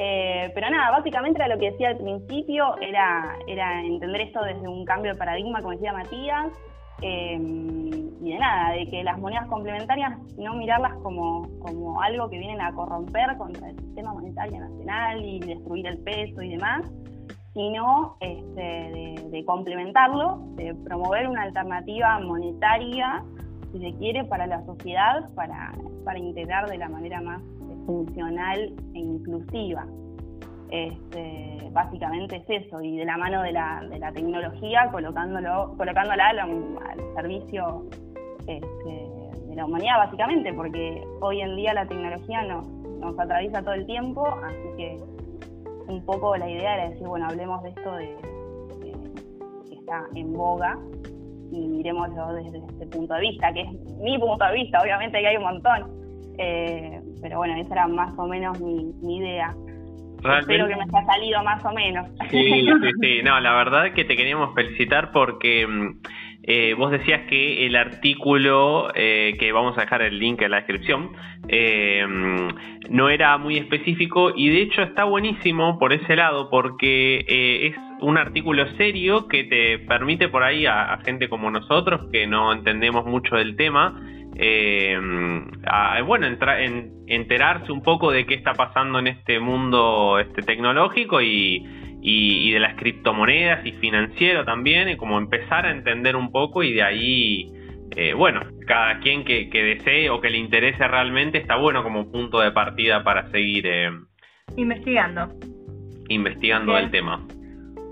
Eh, 0.01 0.49
pero 0.55 0.69
nada, 0.69 0.91
básicamente 0.91 1.39
era 1.39 1.53
lo 1.53 1.59
que 1.59 1.71
decía 1.71 1.89
al 1.89 1.97
principio, 1.97 2.77
era, 2.79 3.37
era 3.47 3.83
entender 3.83 4.21
esto 4.21 4.41
desde 4.43 4.65
un 4.67 4.85
cambio 4.85 5.11
de 5.11 5.17
paradigma, 5.17 5.59
como 5.59 5.73
decía 5.73 5.91
Matías, 5.91 6.47
eh, 7.01 7.37
y 8.21 8.31
de 8.31 8.39
nada, 8.39 8.73
de 8.73 8.85
que 8.87 9.03
las 9.03 9.17
monedas 9.19 9.47
complementarias 9.47 10.17
no 10.37 10.53
mirarlas 10.55 10.93
como, 11.03 11.47
como 11.59 12.01
algo 12.01 12.29
que 12.29 12.37
vienen 12.37 12.61
a 12.61 12.73
corromper 12.73 13.35
contra 13.37 13.69
el 13.69 13.77
sistema 13.77 14.13
monetario 14.13 14.59
nacional 14.59 15.23
y 15.23 15.39
destruir 15.39 15.87
el 15.87 15.97
peso 15.99 16.41
y 16.41 16.49
demás, 16.49 16.89
sino 17.53 18.15
este, 18.19 19.15
de, 19.31 19.45
complementarlo, 19.45 20.39
de 20.55 20.75
promover 20.75 21.27
una 21.27 21.43
alternativa 21.43 22.19
monetaria, 22.19 23.23
si 23.71 23.79
se 23.79 23.97
quiere, 23.97 24.23
para 24.25 24.47
la 24.47 24.63
sociedad, 24.65 25.29
para, 25.35 25.73
para 26.03 26.19
integrar 26.19 26.69
de 26.69 26.77
la 26.77 26.89
manera 26.89 27.21
más 27.21 27.41
funcional 27.85 28.73
e 28.93 28.99
inclusiva. 28.99 29.85
Este, 30.71 31.67
básicamente 31.71 32.35
es 32.35 32.65
eso, 32.65 32.81
y 32.81 32.97
de 32.97 33.05
la 33.05 33.17
mano 33.17 33.41
de 33.41 33.51
la, 33.51 33.83
de 33.89 33.97
la 33.97 34.11
tecnología, 34.11 34.89
colocándolo, 34.91 35.73
colocándola 35.77 36.29
al, 36.29 37.15
servicio 37.15 37.85
este, 38.45 39.09
de 39.47 39.55
la 39.55 39.65
humanidad, 39.65 39.97
básicamente, 39.97 40.53
porque 40.53 41.03
hoy 41.21 41.41
en 41.41 41.55
día 41.55 41.73
la 41.73 41.87
tecnología 41.87 42.43
nos, 42.43 42.67
nos 42.67 43.17
atraviesa 43.17 43.63
todo 43.63 43.73
el 43.73 43.85
tiempo, 43.87 44.27
así 44.43 44.77
que 44.77 44.99
un 45.89 46.05
poco 46.05 46.37
la 46.37 46.49
idea 46.49 46.75
era 46.75 46.89
decir, 46.89 47.07
bueno, 47.07 47.27
hablemos 47.27 47.61
de 47.63 47.69
esto 47.69 47.95
de, 47.95 48.15
que 49.67 49.75
está 49.75 50.03
en 50.15 50.33
boga 50.33 50.77
y 51.51 51.67
miremoslo 51.67 52.33
desde 52.33 52.59
este 52.59 52.85
punto 52.87 53.13
de 53.15 53.21
vista, 53.21 53.51
que 53.51 53.61
es 53.61 53.71
mi 53.99 54.17
punto 54.17 54.45
de 54.45 54.53
vista, 54.53 54.79
obviamente 54.81 55.19
que 55.19 55.27
hay 55.27 55.37
un 55.37 55.43
montón, 55.43 56.35
eh, 56.37 57.01
pero 57.21 57.37
bueno, 57.37 57.55
esa 57.55 57.73
era 57.73 57.87
más 57.87 58.17
o 58.17 58.27
menos 58.27 58.59
mi, 58.61 58.93
mi 59.01 59.17
idea. 59.17 59.53
Espero 60.39 60.67
que 60.67 60.75
me 60.75 60.83
haya 60.83 61.05
salido 61.05 61.43
más 61.43 61.63
o 61.63 61.71
menos. 61.71 62.07
Sí, 62.29 62.43
sí, 62.43 62.91
sí. 63.01 63.21
No, 63.23 63.39
la 63.39 63.53
verdad 63.53 63.87
es 63.87 63.93
que 63.93 64.03
te 64.03 64.17
queríamos 64.17 64.53
felicitar 64.53 65.11
porque 65.11 65.65
mm, 65.65 66.01
eh, 66.43 66.73
vos 66.77 66.91
decías 66.91 67.21
que 67.29 67.65
el 67.65 67.75
artículo, 67.75 68.91
eh, 68.95 69.35
que 69.39 69.51
vamos 69.51 69.77
a 69.77 69.81
dejar 69.81 70.01
el 70.01 70.19
link 70.19 70.41
en 70.41 70.51
la 70.51 70.57
descripción, 70.57 71.11
eh, 71.47 72.05
no 72.89 73.09
era 73.09 73.37
muy 73.37 73.57
específico 73.57 74.31
y 74.35 74.49
de 74.49 74.61
hecho 74.61 74.81
está 74.81 75.03
buenísimo 75.03 75.77
por 75.77 75.93
ese 75.93 76.15
lado 76.15 76.49
porque 76.49 77.25
es 77.67 77.75
un 78.01 78.17
artículo 78.17 78.65
serio 78.77 79.27
que 79.27 79.43
te 79.43 79.79
permite 79.79 80.29
por 80.29 80.43
ahí 80.43 80.65
a, 80.65 80.93
a 80.93 81.01
gente 81.01 81.29
como 81.29 81.51
nosotros 81.51 82.07
que 82.11 82.25
no 82.25 82.53
entendemos 82.53 83.05
mucho 83.05 83.35
del 83.35 83.55
tema 83.55 84.01
eh, 84.41 84.97
bueno, 86.05 86.27
en, 86.27 86.93
enterarse 87.07 87.71
un 87.71 87.81
poco 87.81 88.11
de 88.11 88.25
qué 88.25 88.35
está 88.35 88.53
pasando 88.53 88.99
en 88.99 89.07
este 89.07 89.39
mundo 89.39 90.17
este 90.19 90.41
tecnológico 90.41 91.21
y, 91.21 91.65
y, 92.01 92.51
de 92.51 92.59
las 92.59 92.75
criptomonedas 92.75 93.65
y 93.65 93.73
financiero 93.73 94.45
también, 94.45 94.89
y 94.89 94.97
como 94.97 95.17
empezar 95.17 95.65
a 95.65 95.71
entender 95.71 96.15
un 96.15 96.31
poco 96.31 96.63
y 96.63 96.73
de 96.73 96.83
ahí, 96.83 97.51
eh, 97.95 98.13
bueno, 98.13 98.41
cada 98.65 98.99
quien 98.99 99.25
que, 99.25 99.49
desee 99.51 100.09
o 100.09 100.21
que 100.21 100.29
le 100.29 100.37
interese 100.37 100.87
realmente 100.87 101.37
está 101.37 101.55
bueno 101.55 101.83
como 101.83 102.11
punto 102.11 102.39
de 102.39 102.51
partida 102.51 103.03
para 103.03 103.29
seguir 103.31 103.65
eh, 103.67 103.89
investigando. 104.55 105.29
Investigando 106.07 106.77
el 106.77 106.89
tema. 106.89 107.25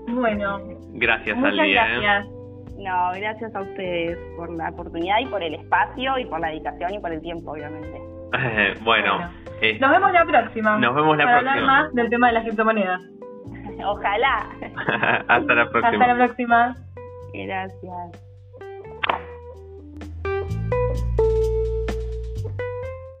Bueno. 0.08 0.60
Gracias, 0.94 1.36
al 1.42 1.52
día. 1.52 1.64
¿eh? 1.64 2.00
Gracias. 2.00 2.38
No, 2.78 3.10
gracias 3.12 3.54
a 3.54 3.60
ustedes 3.60 4.16
por 4.36 4.50
la 4.56 4.70
oportunidad 4.70 5.18
y 5.20 5.26
por 5.26 5.42
el 5.42 5.54
espacio 5.54 6.16
y 6.18 6.24
por 6.26 6.40
la 6.40 6.48
dedicación 6.48 6.94
y 6.94 6.98
por 7.00 7.12
el 7.12 7.20
tiempo, 7.20 7.52
obviamente. 7.52 8.00
bueno, 8.82 9.30
eh, 9.60 9.78
nos 9.80 9.90
vemos 9.90 10.12
la 10.12 10.24
próxima. 10.24 10.78
Nos 10.78 10.94
vemos 10.94 11.16
la 11.16 11.24
para 11.24 11.40
próxima. 11.40 11.60
hablar 11.60 11.84
más 11.84 11.94
del 11.94 12.08
tema 12.08 12.28
de 12.28 12.32
las 12.34 12.44
criptomonedas. 12.44 13.00
Ojalá. 13.84 14.46
Hasta 15.28 15.54
la 15.54 15.70
próxima. 15.70 15.88
Hasta 15.88 16.06
la 16.06 16.26
próxima. 16.26 16.76
Gracias. 17.32 18.27